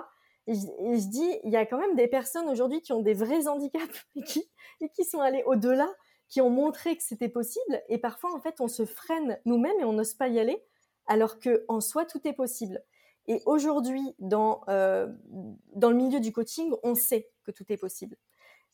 [0.47, 3.49] Et je, dis, il y a quand même des personnes aujourd'hui qui ont des vrais
[3.49, 4.45] handicaps et qui,
[4.81, 5.89] et qui sont allées au-delà,
[6.29, 7.83] qui ont montré que c'était possible.
[7.89, 10.63] Et parfois, en fait, on se freine nous-mêmes et on n'ose pas y aller,
[11.07, 12.83] alors que en soi, tout est possible.
[13.27, 15.09] Et aujourd'hui, dans, euh,
[15.75, 18.17] dans le milieu du coaching, on sait que tout est possible.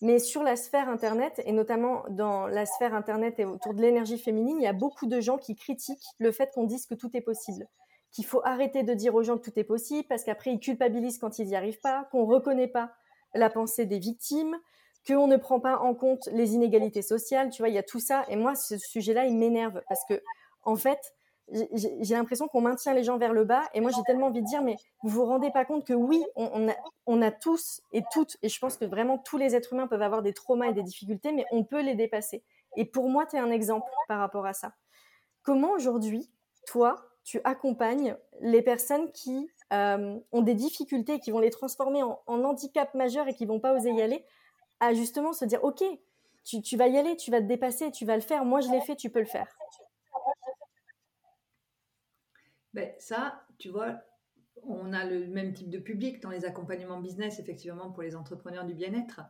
[0.03, 4.19] Mais sur la sphère Internet, et notamment dans la sphère Internet et autour de l'énergie
[4.19, 7.11] féminine, il y a beaucoup de gens qui critiquent le fait qu'on dise que tout
[7.15, 7.67] est possible
[8.13, 11.19] qu'il faut arrêter de dire aux gens que tout est possible parce qu'après ils culpabilisent
[11.19, 12.93] quand ils n'y arrivent pas, qu'on ne reconnaît pas
[13.35, 14.57] la pensée des victimes,
[15.07, 17.51] qu'on ne prend pas en compte les inégalités sociales.
[17.51, 18.25] Tu vois, il y a tout ça.
[18.29, 20.21] Et moi, ce sujet-là, il m'énerve parce que,
[20.65, 21.15] en fait,
[21.53, 23.63] j'ai l'impression qu'on maintient les gens vers le bas.
[23.75, 26.25] Et moi, j'ai tellement envie de dire, mais vous vous rendez pas compte que oui,
[26.37, 30.03] on, a, tous et toutes, et je pense que vraiment tous les êtres humains peuvent
[30.03, 32.45] avoir des traumas et des difficultés, mais on peut les dépasser.
[32.77, 34.73] Et pour moi, tu es un exemple par rapport à ça.
[35.43, 36.31] Comment aujourd'hui,
[36.67, 42.21] toi, tu accompagnes les personnes qui euh, ont des difficultés, qui vont les transformer en,
[42.27, 44.25] handicap majeur et qui vont pas oser y aller,
[44.81, 45.83] à justement se dire, OK,
[46.45, 48.81] tu, vas y aller, tu vas te dépasser, tu vas le faire, moi je l'ai
[48.81, 49.47] fait, tu peux le faire.
[52.75, 54.01] Ben, ça, tu vois,
[54.63, 58.65] on a le même type de public dans les accompagnements business, effectivement, pour les entrepreneurs
[58.65, 59.21] du bien-être.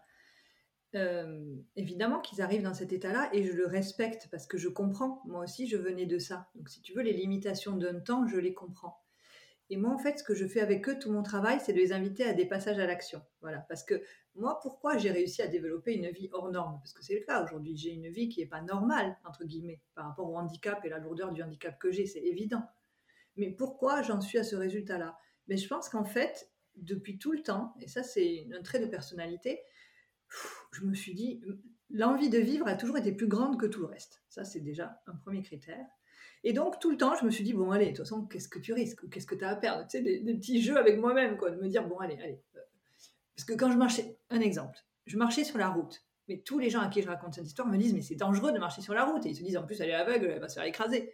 [0.97, 5.23] Euh, évidemment qu'ils arrivent dans cet état-là et je le respecte parce que je comprends.
[5.25, 6.49] Moi aussi, je venais de ça.
[6.57, 9.01] Donc, si tu veux, les limitations d'un temps, je les comprends.
[9.73, 11.79] Et moi, en fait, ce que je fais avec eux, tout mon travail, c'est de
[11.79, 13.23] les inviter à des passages à l'action.
[13.41, 13.59] Voilà.
[13.69, 14.03] Parce que
[14.35, 16.81] moi, pourquoi j'ai réussi à développer une vie hors norme?
[16.81, 17.77] Parce que c'est le cas aujourd'hui.
[17.77, 20.99] J'ai une vie qui n'est pas normale, entre guillemets, par rapport au handicap et la
[20.99, 22.65] lourdeur du handicap que j'ai, c'est évident.
[23.41, 25.19] Mais pourquoi j'en suis à ce résultat-là?
[25.49, 28.87] Mais je pense qu'en fait, depuis tout le temps, et ça c'est un trait de
[28.87, 29.61] personnalité,
[30.73, 31.43] je me suis dit,
[31.91, 34.23] l'envie de vivre a toujours été plus grande que tout le reste.
[34.29, 35.87] Ça c'est déjà un premier critère.
[36.43, 38.49] Et donc, tout le temps, je me suis dit, bon, allez, de toute façon, qu'est-ce
[38.49, 39.09] que tu risques?
[39.11, 39.87] Qu'est-ce que tu as à perdre?
[39.87, 42.41] Tu sais, des, petits jeux avec moi-même, quoi, de me dire, bon, allez, allez.
[43.37, 46.71] Parce que quand je marchais, un exemple, je marchais sur la route, mais tous les
[46.71, 48.95] gens à qui je raconte cette histoire me disent, mais c'est dangereux de marcher sur
[48.95, 49.27] la route.
[49.27, 51.13] Et ils se disent, en plus, elle est aveugle, elle va se faire écraser.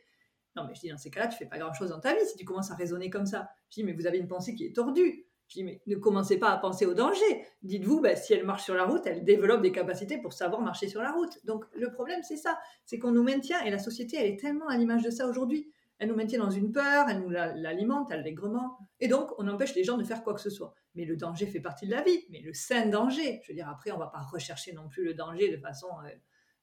[0.56, 2.36] Non, mais je dis, dans ces cas-là, tu fais pas grand-chose dans ta vie si
[2.36, 3.48] tu commences à raisonner comme ça.
[3.70, 5.26] Je dis, mais vous avez une pensée qui est tordue.
[5.48, 7.46] Je dis, mais ne commencez pas à penser au danger.
[7.62, 10.88] Dites-vous, bah, si elle marche sur la route, elle développe des capacités pour savoir marcher
[10.88, 11.38] sur la route.
[11.44, 12.58] Donc le problème, c'est ça.
[12.84, 15.70] C'est qu'on nous maintient, et la société, elle est tellement à l'image de ça aujourd'hui.
[15.98, 18.78] Elle nous maintient dans une peur, elle nous l'alimente allègrement.
[19.00, 20.74] Et donc, on empêche les gens de faire quoi que ce soit.
[20.94, 23.40] Mais le danger fait partie de la vie, mais le sain danger.
[23.44, 25.88] Je veux dire, après, on ne va pas rechercher non plus le danger de façon
[26.04, 26.10] euh,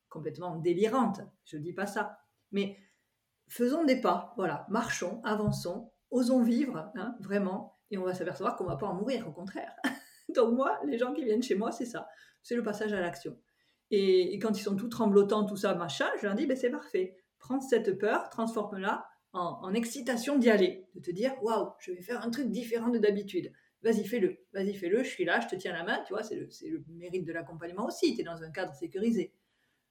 [0.10, 1.22] complètement délirante.
[1.46, 2.20] Je ne dis pas ça.
[2.52, 2.78] Mais
[3.54, 8.64] faisons des pas, voilà, marchons, avançons, osons vivre, hein, vraiment, et on va s'apercevoir qu'on
[8.64, 9.76] ne va pas en mourir, au contraire.
[10.36, 12.08] Donc moi, les gens qui viennent chez moi, c'est ça,
[12.42, 13.38] c'est le passage à l'action.
[13.92, 17.16] Et, quand ils sont tout tremblotants, tout ça, machin, je leur dis, ben, c'est parfait.
[17.38, 22.24] Prends cette peur, transforme-la en, excitation d'y aller, de te dire, waouh, je vais faire
[22.24, 23.52] un truc différent de d'habitude.
[23.84, 26.36] Vas-y, fais-le, vas-y, fais-le, je suis là, je te tiens la main, tu vois, c'est
[26.36, 29.34] le, le, mérite de l'accompagnement aussi, tu es dans un cadre sécurisé.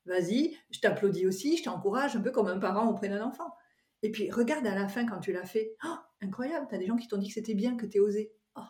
[0.07, 3.55] Vas-y, je t'applaudis aussi, je t'encourage, un peu comme un parent auprès d'un enfant.
[4.03, 5.77] Et puis, regarde à la fin quand tu l'as fait.
[5.85, 8.33] Oh, incroyable, tu as des gens qui t'ont dit que c'était bien, que tu osé.
[8.57, 8.61] Oh.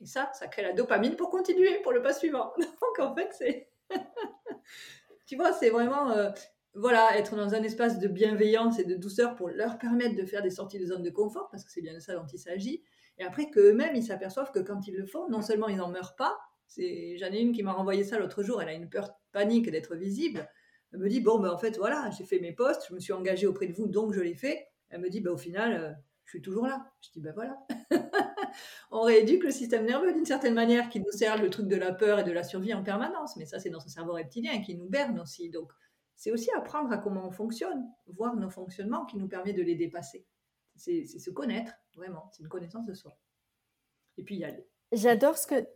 [0.00, 2.52] Et ça, ça crée la dopamine pour continuer, pour le pas suivant.
[2.58, 3.70] Donc, en fait, c'est.
[5.26, 6.10] tu vois, c'est vraiment.
[6.12, 6.30] Euh,
[6.74, 10.40] voilà, être dans un espace de bienveillance et de douceur pour leur permettre de faire
[10.40, 12.84] des sorties de zone de confort, parce que c'est bien de ça dont il s'agit.
[13.18, 16.14] Et après qu'eux-mêmes, ils s'aperçoivent que quand ils le font, non seulement ils n'en meurent
[16.14, 16.38] pas,
[16.78, 19.96] j'en ai une qui m'a renvoyé ça l'autre jour, elle a une peur panique d'être
[19.96, 20.48] visible.
[20.92, 23.12] Elle me dit, bon, ben en fait, voilà, j'ai fait mes postes, je me suis
[23.12, 24.68] engagée auprès de vous, donc je l'ai fait.
[24.88, 25.92] Elle me dit, bah, au final, euh,
[26.24, 26.84] je suis toujours là.
[27.00, 27.58] Je dis, ben voilà.
[28.90, 31.92] on rééduque le système nerveux d'une certaine manière qui nous sert le truc de la
[31.92, 33.36] peur et de la survie en permanence.
[33.36, 35.50] Mais ça, c'est dans ce cerveau reptilien qui nous berne aussi.
[35.50, 35.72] Donc,
[36.16, 39.74] c'est aussi apprendre à comment on fonctionne, voir nos fonctionnements qui nous permet de les
[39.74, 40.26] dépasser.
[40.76, 42.28] C'est se connaître, vraiment.
[42.32, 43.18] C'est une connaissance de soi.
[44.18, 44.68] Et puis y aller.
[44.92, 45.66] J'adore ce que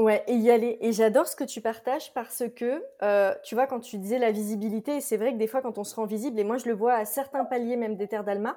[0.00, 0.78] Ouais, et y aller.
[0.80, 4.30] Et j'adore ce que tu partages parce que, euh, tu vois, quand tu disais la
[4.32, 6.74] visibilité, c'est vrai que des fois, quand on se rend visible, et moi je le
[6.74, 8.56] vois à certains paliers même des terres d'Alma,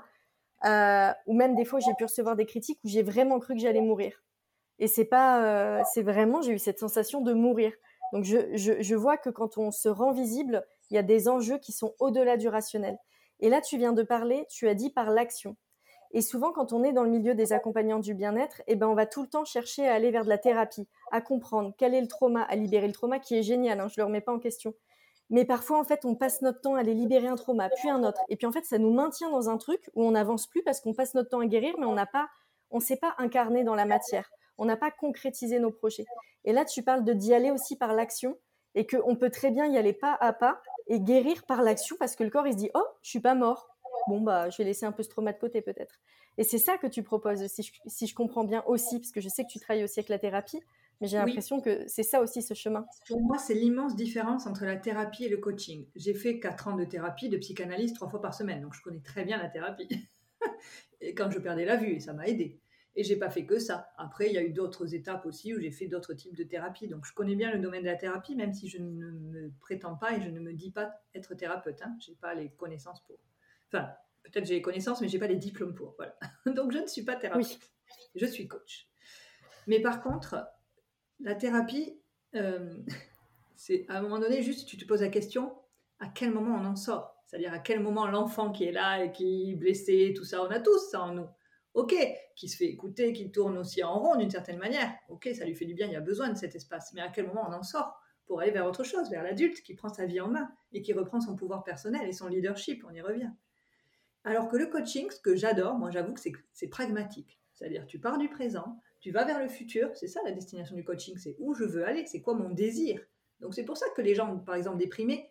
[0.66, 3.62] euh, ou même des fois j'ai pu recevoir des critiques où j'ai vraiment cru que
[3.62, 4.24] j'allais mourir.
[4.80, 5.44] Et c'est pas,
[5.80, 7.74] euh, c'est vraiment, j'ai eu cette sensation de mourir.
[8.14, 11.30] Donc je, je, je vois que quand on se rend visible, il y a des
[11.30, 12.98] enjeux qui sont au-delà du rationnel.
[13.42, 15.58] Et là, tu viens de parler, tu as dit par l'action.
[16.14, 18.94] Et souvent, quand on est dans le milieu des accompagnants du bien-être, eh ben, on
[18.94, 22.02] va tout le temps chercher à aller vers de la thérapie, à comprendre quel est
[22.02, 24.32] le trauma, à libérer le trauma, qui est génial, hein, je ne le remets pas
[24.32, 24.76] en question.
[25.32, 28.04] Mais parfois, en fait, on passe notre temps à aller libérer un trauma, puis un
[28.04, 28.22] autre.
[28.30, 30.80] Et puis, en fait, ça nous maintient dans un truc où on n'avance plus parce
[30.80, 32.28] qu'on passe notre temps à guérir, mais on n'a pas,
[32.70, 34.30] on ne s'est pas incarné dans la matière.
[34.60, 36.06] On n'a pas concrétisé nos projets.
[36.46, 38.38] Et là, tu parles de d'y aller aussi par l'action
[38.76, 42.16] et qu'on peut très bien y aller pas à pas et guérir par l'action parce
[42.16, 43.73] que le corps, il se dit, oh, je suis pas mort
[44.08, 46.00] bon, bah, je vais laisser un peu ce trauma de côté peut-être.
[46.38, 49.22] Et c'est ça que tu proposes, si je, si je, comprends bien aussi, parce que
[49.22, 50.60] je sais que tu travailles aussi avec la thérapie,
[51.00, 52.86] mais j'ai l'impression que c'est ça aussi ce chemin.
[53.08, 55.86] Pour moi, c'est l'immense différence entre la thérapie et le coaching.
[55.96, 59.02] J'ai fait 4 ans de thérapie, de psychanalyse, trois fois par semaine, donc je connais
[59.02, 59.88] très bien la thérapie.
[61.02, 62.60] et quand je perdais la vue, et ça m'a aidé.
[62.96, 63.90] Et j'ai pas fait que ça.
[63.98, 66.88] Après, il y a eu d'autres étapes aussi où j'ai fait d'autres types de thérapie.
[66.88, 69.96] Donc, je connais bien le domaine de la thérapie, même si je ne me prétends
[69.96, 71.82] pas et je ne me dis pas être thérapeute.
[71.82, 71.98] Hein.
[72.00, 73.18] Je n'ai pas les connaissances pour.
[73.74, 73.90] Enfin,
[74.24, 75.96] peut-être j'ai les connaissances, mais j'ai pas les diplômes pour.
[75.98, 76.16] Voilà.
[76.46, 77.60] Donc je ne suis pas thérapeute.
[78.16, 78.88] Je suis coach.
[79.68, 80.46] Mais par contre,
[81.20, 82.00] la thérapie,
[82.36, 82.78] euh,
[83.56, 85.56] c'est à un moment donné, juste tu te poses la question
[86.00, 87.16] à quel moment on en sort?
[87.26, 90.52] C'est-à-dire à quel moment l'enfant qui est là et qui est blessé, tout ça, on
[90.52, 91.28] a tous ça en nous.
[91.74, 91.96] Ok,
[92.36, 94.94] qui se fait écouter, qui tourne aussi en rond d'une certaine manière.
[95.10, 96.94] Ok, ça lui fait du bien, il y a besoin de cet espace.
[96.94, 99.74] Mais à quel moment on en sort pour aller vers autre chose, vers l'adulte qui
[99.74, 102.94] prend sa vie en main et qui reprend son pouvoir personnel et son leadership, on
[102.94, 103.32] y revient.
[104.24, 106.22] Alors que le coaching, ce que j'adore, moi j'avoue que
[106.54, 107.40] c'est pragmatique.
[107.54, 110.84] C'est-à-dire tu pars du présent, tu vas vers le futur, c'est ça la destination du
[110.84, 113.02] coaching, c'est où je veux aller, c'est quoi mon désir.
[113.42, 115.30] Donc c'est pour ça que les gens, par exemple déprimés,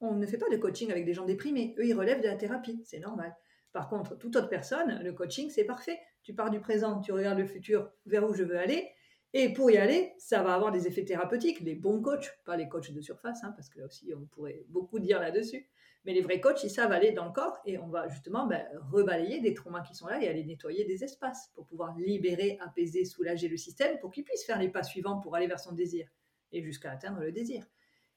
[0.00, 1.74] on ne fait pas de coaching avec des gens déprimés.
[1.78, 3.34] Eux, ils relèvent de la thérapie, c'est normal.
[3.72, 5.98] Par contre, toute autre personne, le coaching, c'est parfait.
[6.22, 8.90] Tu pars du présent, tu regardes le futur, vers où je veux aller,
[9.38, 11.60] Et pour y aller, ça va avoir des effets thérapeutiques.
[11.60, 14.64] Les bons coachs, pas les coachs de surface, hein, parce que là aussi, on pourrait
[14.68, 15.68] beaucoup dire là-dessus.
[16.06, 18.66] Mais les vrais coachs, ils savent aller dans le corps et on va justement ben,
[18.90, 23.04] rebalayer des traumas qui sont là et aller nettoyer des espaces pour pouvoir libérer, apaiser,
[23.04, 26.08] soulager le système pour qu'il puisse faire les pas suivants pour aller vers son désir
[26.50, 27.66] et jusqu'à atteindre le désir.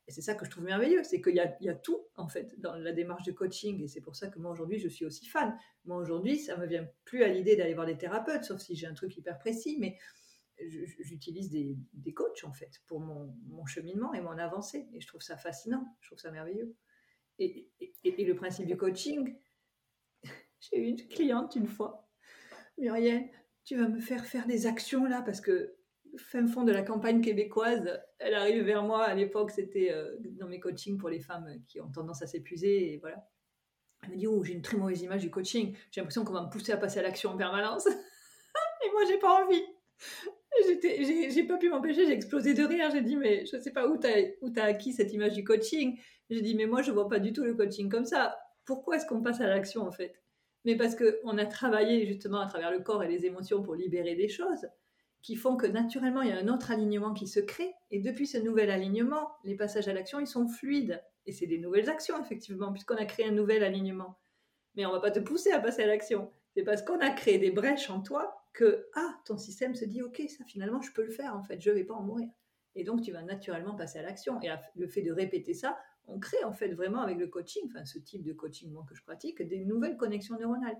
[0.07, 2.75] Et c'est ça que je trouve merveilleux, c'est qu'il y, a tout en fait dans
[2.75, 5.55] la démarche de coaching et c'est pour ça que moi aujourd'hui je suis aussi fan.
[5.83, 8.87] Moi aujourd'hui ça me vient plus à l'idée d'aller voir des thérapeutes, sauf si j'ai
[8.87, 9.97] un truc hyper précis, mais
[10.99, 15.07] j'utilise des, des, coachs en fait pour mon, mon, cheminement et mon avancée et je
[15.07, 16.75] trouve ça fascinant, je trouve ça merveilleux.
[17.39, 17.69] Et,
[18.03, 19.37] et, le principe du coaching,
[20.59, 22.09] j'ai eu une cliente une fois,
[22.77, 23.29] Muriel,
[23.63, 25.79] tu vas me faire faire des actions là parce que
[26.17, 29.03] fin fond de la campagne québécoise, elle arrive vers moi.
[29.03, 32.93] À l'époque, c'était euh, dans mes coachings pour les femmes qui ont tendance à s'épuiser.
[32.93, 33.27] Et voilà.
[34.03, 35.75] Elle me dit Oh, j'ai une très mauvaise image du coaching.
[35.91, 37.85] J'ai l'impression qu'on va me pousser à passer à l'action en permanence.
[37.87, 39.63] et moi, j'ai pas envie.
[40.83, 42.89] J'ai pas pu m'empêcher, j'ai explosé de rire.
[42.91, 44.15] J'ai dit Mais je sais pas où t'as
[44.57, 45.99] as acquis cette image du coaching.
[46.29, 48.37] J'ai dit Mais moi, je vois pas du tout le coaching comme ça.
[48.65, 50.13] Pourquoi est-ce qu'on passe à l'action en fait?
[50.65, 54.15] Mais parce qu'on a travaillé justement à travers le corps et les émotions pour libérer
[54.15, 54.67] des choses
[55.21, 57.73] qui font que naturellement, il y a un autre alignement qui se crée.
[57.91, 61.03] Et depuis ce nouvel alignement, les passages à l'action, ils sont fluides.
[61.25, 64.17] Et c'est des nouvelles actions, effectivement, puisqu'on a créé un nouvel alignement.
[64.75, 66.31] Mais on va pas te pousser à passer à l'action.
[66.55, 70.01] C'est parce qu'on a créé des brèches en toi que, ah, ton système se dit,
[70.01, 72.27] ok, ça finalement, je peux le faire, en fait, je vais pas en mourir.
[72.75, 74.37] Et donc, tu vas naturellement passer à l'action.
[74.41, 77.85] Et le fait de répéter ça, on crée en fait vraiment avec le coaching, enfin
[77.85, 80.75] ce type de coaching moi que je pratique, des nouvelles connexions neuronales.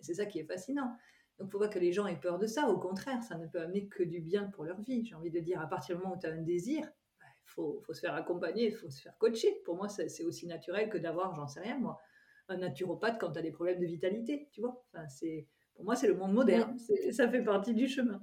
[0.00, 0.96] Et c'est ça qui est fascinant.
[1.38, 2.68] Donc, il faut pas que les gens aient peur de ça.
[2.68, 5.04] Au contraire, ça ne peut amener que du bien pour leur vie.
[5.04, 7.26] J'ai envie de dire, à partir du moment où tu as un désir, il bah,
[7.44, 9.62] faut, se faire accompagner, il faut se faire coacher.
[9.64, 12.00] Pour moi, c'est aussi naturel que d'avoir, j'en sais rien, moi,
[12.48, 14.84] un naturopathe quand tu as des problèmes de vitalité, tu vois.
[14.92, 15.06] Enfin,
[15.80, 16.76] pour moi, c'est le monde moderne.
[17.10, 18.20] Ça fait partie du chemin.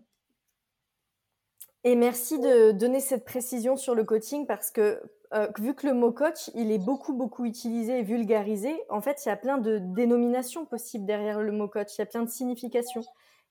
[1.84, 5.02] Et merci de donner cette précision sur le coaching parce que
[5.34, 9.26] euh, vu que le mot coach, il est beaucoup, beaucoup utilisé et vulgarisé, en fait,
[9.26, 11.96] il y a plein de dénominations possibles derrière le mot coach.
[11.98, 13.02] Il y a plein de significations.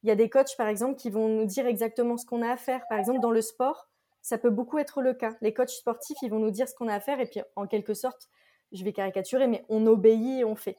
[0.04, 2.52] Il y a des coachs, par exemple, qui vont nous dire exactement ce qu'on a
[2.52, 2.86] à faire.
[2.88, 3.88] Par exemple, dans le sport,
[4.22, 5.34] ça peut beaucoup être le cas.
[5.40, 7.66] Les coachs sportifs, ils vont nous dire ce qu'on a à faire et puis, en
[7.66, 8.28] quelque sorte,
[8.70, 10.78] je vais caricaturer, mais on obéit et on fait.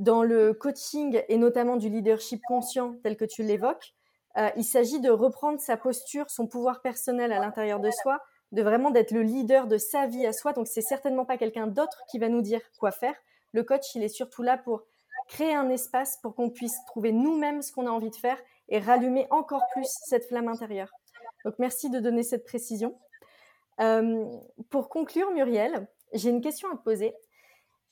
[0.00, 3.92] Dans le coaching et notamment du leadership conscient tel que tu l'évoques,
[4.38, 8.18] euh, il s'agit de reprendre sa posture, son pouvoir personnel à l'intérieur de soi
[8.52, 10.52] de vraiment d'être le leader de sa vie à soi.
[10.52, 13.14] Donc, c'est certainement pas quelqu'un d'autre qui va nous dire quoi faire.
[13.52, 14.84] Le coach, il est surtout là pour
[15.28, 18.38] créer un espace pour qu'on puisse trouver nous-mêmes ce qu'on a envie de faire
[18.70, 20.90] et rallumer encore plus cette flamme intérieure.
[21.44, 22.98] Donc, merci de donner cette précision.
[23.80, 24.26] Euh,
[24.70, 27.14] pour conclure, Muriel, j'ai une question à te poser.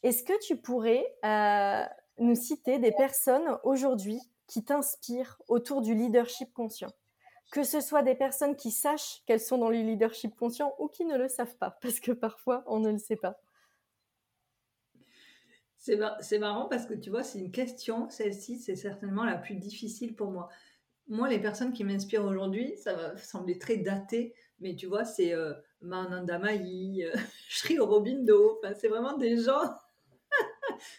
[0.02, 1.84] Est-ce que tu pourrais euh,
[2.18, 6.90] nous citer des personnes aujourd'hui qui t'inspirent autour du leadership conscient
[7.50, 11.04] que ce soit des personnes qui sachent qu'elles sont dans le leadership conscient ou qui
[11.04, 13.40] ne le savent pas, parce que parfois on ne le sait pas.
[15.78, 20.14] C'est marrant parce que tu vois, c'est une question, celle-ci, c'est certainement la plus difficile
[20.14, 20.48] pour moi.
[21.06, 25.32] Moi, les personnes qui m'inspirent aujourd'hui, ça va sembler très daté, mais tu vois, c'est
[25.32, 27.16] euh, Mananda Mai, euh,
[27.48, 29.62] Sri Aurobindo, enfin, c'est vraiment des gens,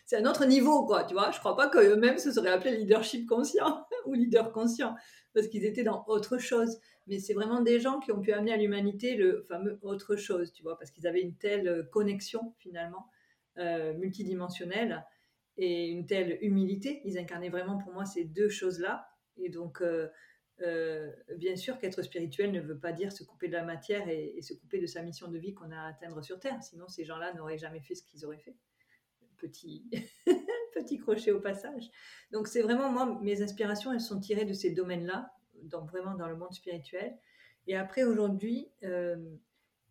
[0.05, 1.31] c'est un autre niveau, quoi, tu vois.
[1.31, 4.95] Je crois pas qu'eux-mêmes se seraient appelés leadership conscient ou leader conscient
[5.33, 6.79] parce qu'ils étaient dans autre chose.
[7.07, 10.51] Mais c'est vraiment des gens qui ont pu amener à l'humanité le fameux autre chose,
[10.53, 13.07] tu vois, parce qu'ils avaient une telle euh, connexion finalement
[13.57, 15.05] euh, multidimensionnelle
[15.57, 17.01] et une telle humilité.
[17.05, 19.09] Ils incarnaient vraiment pour moi ces deux choses-là.
[19.37, 20.07] Et donc, euh,
[21.35, 24.41] bien sûr qu'être spirituel ne veut pas dire se couper de la matière et, et
[24.41, 26.61] se couper de sa mission de vie qu'on a à atteindre sur Terre.
[26.61, 28.55] Sinon, ces gens-là n'auraient jamais fait ce qu'ils auraient fait.
[29.39, 29.89] Petit,
[30.73, 31.89] petit crochet au passage.
[32.31, 35.31] Donc c'est vraiment moi, mes inspirations, elles sont tirées de ces domaines-là,
[35.63, 37.17] donc vraiment dans le monde spirituel.
[37.67, 39.15] Et après aujourd'hui, euh,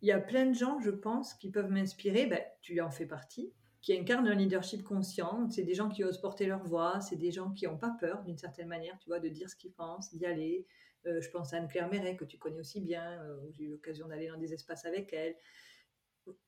[0.02, 2.26] il y a plein de gens, je pense, qui peuvent m'inspirer.
[2.26, 5.48] Ben, tu en fais partie, qui incarnent un leadership conscient.
[5.50, 7.00] C'est des gens qui osent porter leur voix.
[7.00, 9.56] C'est des gens qui n'ont pas peur, d'une certaine manière, tu vois, de dire ce
[9.56, 10.66] qu'ils pensent, d'y aller.
[11.06, 14.08] Euh, je pense à Anne-Claire Méret, que tu connais aussi bien, euh, j'ai eu l'occasion
[14.08, 15.36] d'aller dans des espaces avec elle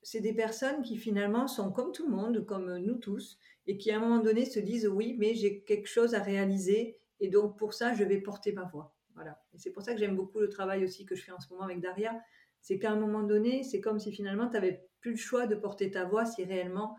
[0.01, 3.91] c'est des personnes qui finalement sont comme tout le monde, comme nous tous, et qui
[3.91, 7.57] à un moment donné se disent oui, mais j'ai quelque chose à réaliser, et donc
[7.57, 8.95] pour ça, je vais porter ma voix.
[9.15, 9.39] Voilà.
[9.53, 11.49] Et c'est pour ça que j'aime beaucoup le travail aussi que je fais en ce
[11.49, 12.19] moment avec Daria.
[12.61, 15.55] C'est qu'à un moment donné, c'est comme si finalement tu n'avais plus le choix de
[15.55, 16.95] porter ta voix si réellement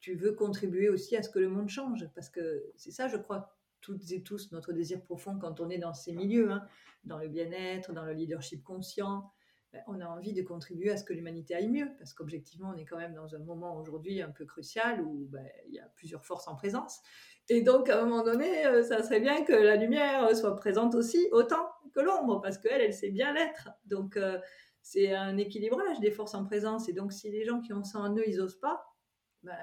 [0.00, 2.08] tu veux contribuer aussi à ce que le monde change.
[2.14, 5.78] Parce que c'est ça, je crois, toutes et tous, notre désir profond quand on est
[5.78, 6.66] dans ces milieux, hein,
[7.04, 9.30] dans le bien-être, dans le leadership conscient,
[9.86, 12.84] on a envie de contribuer à ce que l'humanité aille mieux, parce qu'objectivement, on est
[12.84, 16.24] quand même dans un moment aujourd'hui un peu crucial où ben, il y a plusieurs
[16.24, 17.00] forces en présence.
[17.48, 20.94] Et donc, à un moment donné, euh, ça serait bien que la lumière soit présente
[20.94, 23.70] aussi autant que l'ombre, parce qu'elle, elle sait bien l'être.
[23.84, 24.38] Donc, euh,
[24.82, 26.88] c'est un équilibrage des forces en présence.
[26.88, 28.84] Et donc, si les gens qui ont ça en eux, ils n'osent pas,
[29.42, 29.56] ben,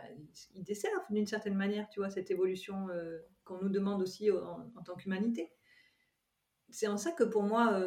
[0.53, 4.83] ils desservent d'une certaine manière, tu vois, cette évolution euh, qu'on nous demande aussi en,
[4.85, 5.51] tant qu'humanité.
[6.69, 7.83] C'est en ça que pour moi,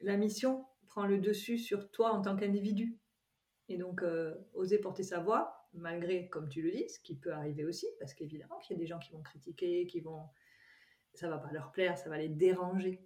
[0.00, 0.64] la mission
[0.94, 2.96] prend le dessus sur toi en tant qu'individu.
[3.68, 4.04] Et donc,
[4.52, 8.14] oser porter sa voix, malgré, comme tu le dis, ce qui peut arriver aussi, parce
[8.14, 10.22] qu'évidemment qu'il y a des gens qui vont critiquer, qui vont,
[11.14, 13.04] ça va pas leur plaire, ça va les déranger.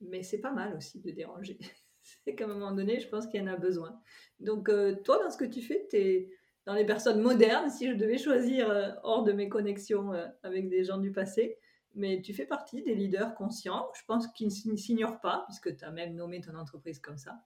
[0.00, 1.58] Mais c'est pas mal aussi de déranger.
[2.24, 3.98] c'est qu'à un moment donné, je pense qu'il y en a besoin.
[4.40, 6.30] Donc, euh, toi, dans ce que tu fais, tu es
[6.66, 10.68] dans les personnes modernes, si je devais choisir euh, hors de mes connexions euh, avec
[10.68, 11.58] des gens du passé,
[11.96, 15.84] mais tu fais partie des leaders conscients, je pense qu'ils ne s'ignorent pas, puisque tu
[15.84, 17.42] as même nommé ton entreprise comme ça.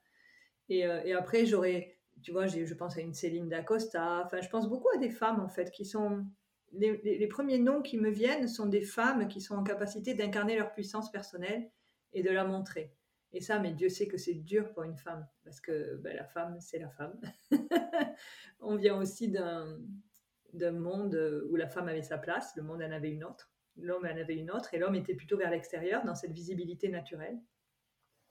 [0.68, 4.22] Et, et après, j'aurais tu vois, je pense à une Céline D'Acosta.
[4.24, 6.26] Enfin, je pense beaucoup à des femmes, en fait, qui sont.
[6.72, 10.72] Les, premiers noms qui me viennent sont des femmes qui sont en capacité d'incarner leur
[10.72, 11.68] puissance personnelle
[12.12, 12.94] et de la montrer.
[13.32, 16.24] Et ça, mais Dieu sait que c'est dur pour une femme, parce que ben, la
[16.24, 17.20] femme, c'est la femme.
[18.60, 23.10] On vient aussi d'un monde où la femme avait sa place, le monde en avait
[23.10, 26.32] une autre, l'homme en avait une autre, et l'homme était plutôt vers l'extérieur, dans cette
[26.32, 27.40] visibilité naturelle.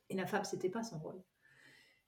[0.09, 1.21] Et la femme, c'était pas son rôle.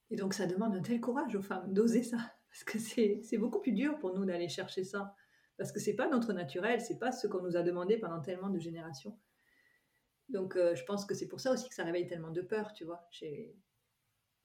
[0.10, 2.18] Et donc, ça demande un tel courage aux femmes d'oser ça.
[2.50, 5.16] Parce que c'est beaucoup plus dur pour nous d'aller chercher ça.
[5.58, 8.50] Parce que c'est pas notre naturel, c'est pas ce qu'on nous a demandé pendant tellement
[8.50, 9.18] de générations.
[10.28, 12.74] Donc, euh, je pense que c'est pour ça aussi que ça réveille tellement de peur,
[12.74, 13.56] tu vois, chez,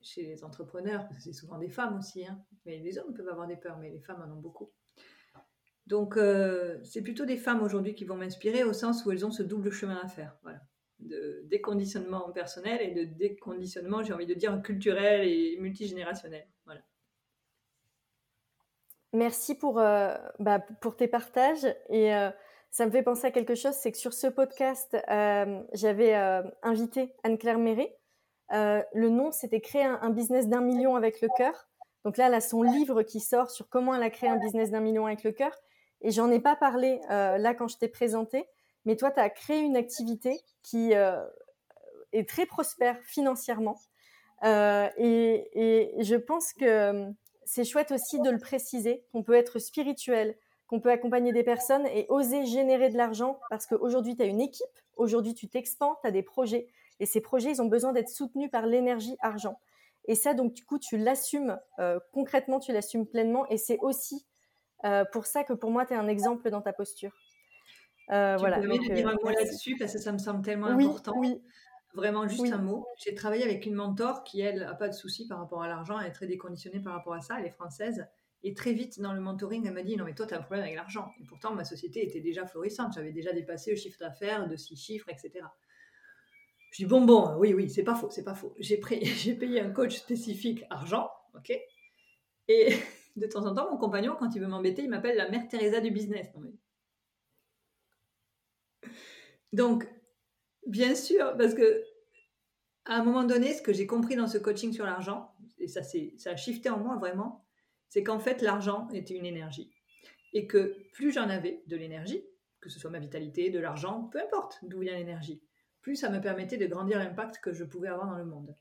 [0.01, 2.26] chez les entrepreneurs, parce que c'est souvent des femmes aussi.
[2.26, 2.45] Hein.
[2.64, 4.72] Mais les hommes peuvent avoir des peurs, mais les femmes en ont beaucoup.
[5.87, 9.30] Donc, euh, c'est plutôt des femmes aujourd'hui qui vont m'inspirer au sens où elles ont
[9.30, 10.37] ce double chemin à faire.
[10.43, 10.61] Voilà
[11.01, 16.47] de déconditionnement personnel et de déconditionnement, j'ai envie de dire, culturel et multigénérationnel.
[16.64, 16.80] Voilà.
[19.12, 20.64] Merci pour, euh, bah,
[20.97, 21.66] tes partages.
[21.91, 22.30] Et euh,
[22.70, 24.97] ça me fait penser à quelque chose, c'est que sur ce podcast,
[25.72, 26.14] j'avais
[26.62, 27.95] invité Anne-Claire Méré.
[28.51, 31.68] le nom, c'était Créer un, business d'un million avec le cœur.
[32.05, 34.70] Donc là, elle a son livre qui sort sur comment elle a créé un business
[34.70, 35.53] d'un million avec le cœur.
[36.03, 38.47] Et j'en ai pas parlé là quand je t'ai présenté
[38.86, 41.20] mais toi, tu as créé une activité qui euh,
[42.12, 43.78] est très prospère financièrement.
[44.44, 47.11] Euh, et, je pense que euh,
[47.44, 50.36] c'est chouette aussi de le préciser, qu'on peut être spirituel,
[50.68, 54.40] qu'on peut accompagner des personnes et oser générer de l'argent parce qu'aujourd'hui, tu as une
[54.40, 54.66] équipe,
[54.97, 56.68] aujourd'hui, tu t'expands, tu as des projets.
[57.01, 59.59] Et ces projets, ils ont besoin d'être soutenus par l'énergie argent.
[60.07, 61.59] Et ça, donc, du coup, tu l'assumes
[62.12, 63.47] concrètement, tu l'assumes pleinement.
[63.49, 64.24] Et c'est aussi
[65.12, 67.12] pour ça que pour moi, tu es un exemple dans ta posture.
[68.11, 71.14] Euh, tu voilà, peux dire un mot là-dessus parce que ça me semble tellement important.
[71.16, 71.43] Oui.
[71.95, 72.87] Vraiment juste un mot.
[72.99, 75.99] J'ai travaillé avec une mentor qui, elle, n'a pas de souci par rapport à l'argent.
[75.99, 77.37] Elle est très déconditionnée par rapport à ça.
[77.39, 78.07] Elle est française.
[78.43, 80.43] Et très vite, dans le mentoring, elle m'a dit Non, mais toi, tu as un
[80.43, 81.11] problème avec l'argent.
[81.20, 82.93] Et pourtant, ma société était déjà florissante.
[82.95, 85.47] J'avais déjà dépassé le chiffre d'affaires de six chiffres, etc.
[86.70, 88.55] Je dis Bon, bon, oui, oui, c'est pas faux, c'est pas faux.
[88.59, 88.77] J'ai
[89.39, 91.59] payé un coach spécifique argent, ok?
[92.49, 92.68] Et
[93.16, 95.80] de temps en temps, mon compagnon, quand il veut m'embêter, il m'appelle la mère Teresa
[95.80, 96.28] du business.
[99.52, 99.88] Donc,
[100.66, 101.82] bien sûr, parce que
[102.84, 105.82] à un moment donné, ce que j'ai compris dans ce coaching sur l'argent, et ça,
[105.82, 107.44] ça a shifté en moi vraiment,
[107.88, 109.72] c'est qu'en fait, l'argent était une énergie.
[110.32, 112.24] Et que plus j'en avais de l'énergie,
[112.60, 115.42] que ce soit ma vitalité, de l'argent, peu importe d'où vient l'énergie,
[115.80, 118.56] plus ça me permettait de grandir l'impact que je pouvais avoir dans le monde.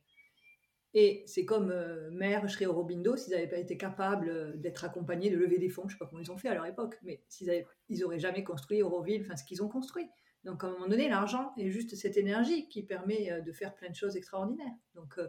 [0.97, 4.53] Et c'est comme euh, mère, je serais au Robindo, s'ils n'avaient pas été capables euh,
[4.55, 6.53] d'être accompagnés, de lever des fonds, je ne sais pas comment ils ont fait à
[6.53, 10.09] leur époque, mais s'ils n'auraient ils auraient jamais construit Euroville, enfin ce qu'ils ont construit.
[10.45, 13.75] Donc, à un moment donné, l'argent est juste cette énergie qui permet euh, de faire
[13.75, 14.75] plein de choses extraordinaires.
[14.93, 15.27] Donc, euh,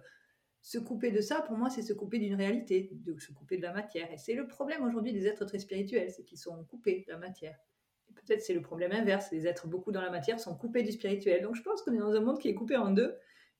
[0.60, 3.62] se couper de ça, pour moi, c'est se couper d'une réalité, de se couper de
[3.62, 4.12] la matière.
[4.12, 7.18] Et c'est le problème aujourd'hui des êtres très spirituels, c'est qu'ils sont coupés de la
[7.18, 7.56] matière.
[8.14, 11.42] Peut-être c'est le problème inverse, les êtres beaucoup dans la matière sont coupés du spirituel.
[11.42, 13.16] Donc, je pense qu'on est dans un monde qui est coupé en deux.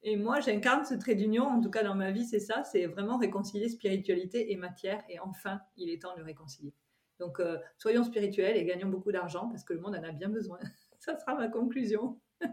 [0.09, 2.87] Et moi, j'incarne ce trait d'union, en tout cas dans ma vie, c'est ça, c'est
[2.87, 5.03] vraiment réconcilier spiritualité et matière.
[5.09, 6.73] Et enfin, il est temps de le réconcilier.
[7.19, 10.29] Donc, euh, soyons spirituels et gagnons beaucoup d'argent parce que le monde en a bien
[10.29, 10.61] besoin.
[11.01, 12.21] Ça sera ma conclusion.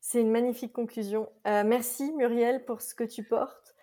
[0.00, 1.28] C'est une magnifique conclusion.
[1.46, 3.74] Euh, merci Muriel pour ce que tu portes.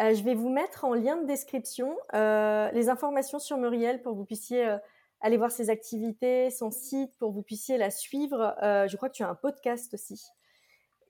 [0.00, 4.16] Euh, je vais vous mettre en lien de description les informations sur Muriel pour que
[4.16, 4.78] vous puissiez
[5.20, 8.56] aller voir ses activités, son site, pour que vous puissiez la suivre.
[8.62, 10.22] je crois que tu as un podcast aussi.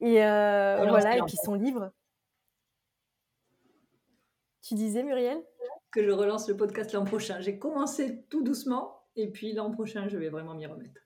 [0.01, 1.93] Et voilà, et puis son livre.
[4.63, 5.43] Tu disais Muriel?
[5.91, 7.41] Que je relance le podcast l'an prochain.
[7.41, 11.01] J'ai commencé tout doucement et puis l'an prochain, je vais vraiment m'y remettre.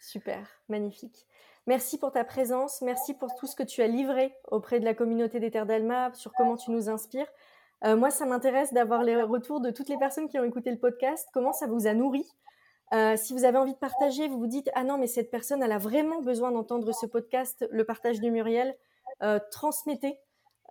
[0.00, 1.26] Super, magnifique.
[1.66, 4.94] Merci pour ta présence, merci pour tout ce que tu as livré auprès de la
[4.94, 7.26] communauté des Terres d'Alma, sur comment tu nous inspires.
[7.84, 10.78] Euh, moi, ça m'intéresse d'avoir les retours de toutes les personnes qui ont écouté le
[10.78, 12.24] podcast, comment ça vous a nourri.
[12.94, 15.62] Euh, si vous avez envie de partager, vous vous dites ah non mais cette personne
[15.62, 18.76] elle a vraiment besoin d'entendre ce podcast, le partage de Muriel,
[19.22, 20.18] euh, transmettez.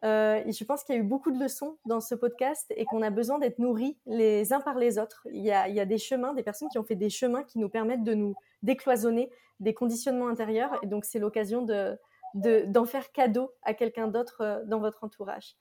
[0.03, 3.01] et je pense qu'il y a eu beaucoup de leçons dans ce podcast et qu'on
[3.01, 5.27] a besoin d'être nourris les uns par les autres.
[5.31, 8.03] Il y, a, des chemins, des personnes qui ont fait des chemins qui nous permettent
[8.03, 10.77] de nous décloisonner des conditionnements intérieurs.
[10.83, 11.97] Et donc, c'est l'occasion de,
[12.33, 15.55] d'en faire cadeau à quelqu'un d'autre euh, dans votre entourage.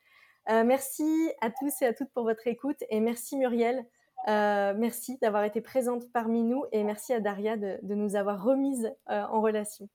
[0.51, 3.87] Euh, merci à tous et à toutes pour votre écoute et merci Muriel.
[4.27, 8.93] Euh, merci d'avoir été présente parmi nous et merci à Daria de, nous avoir remises
[9.07, 9.89] en relation.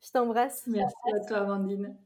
[0.00, 0.66] Je t'embrasse.
[0.66, 1.96] Merci à toi, Amandine.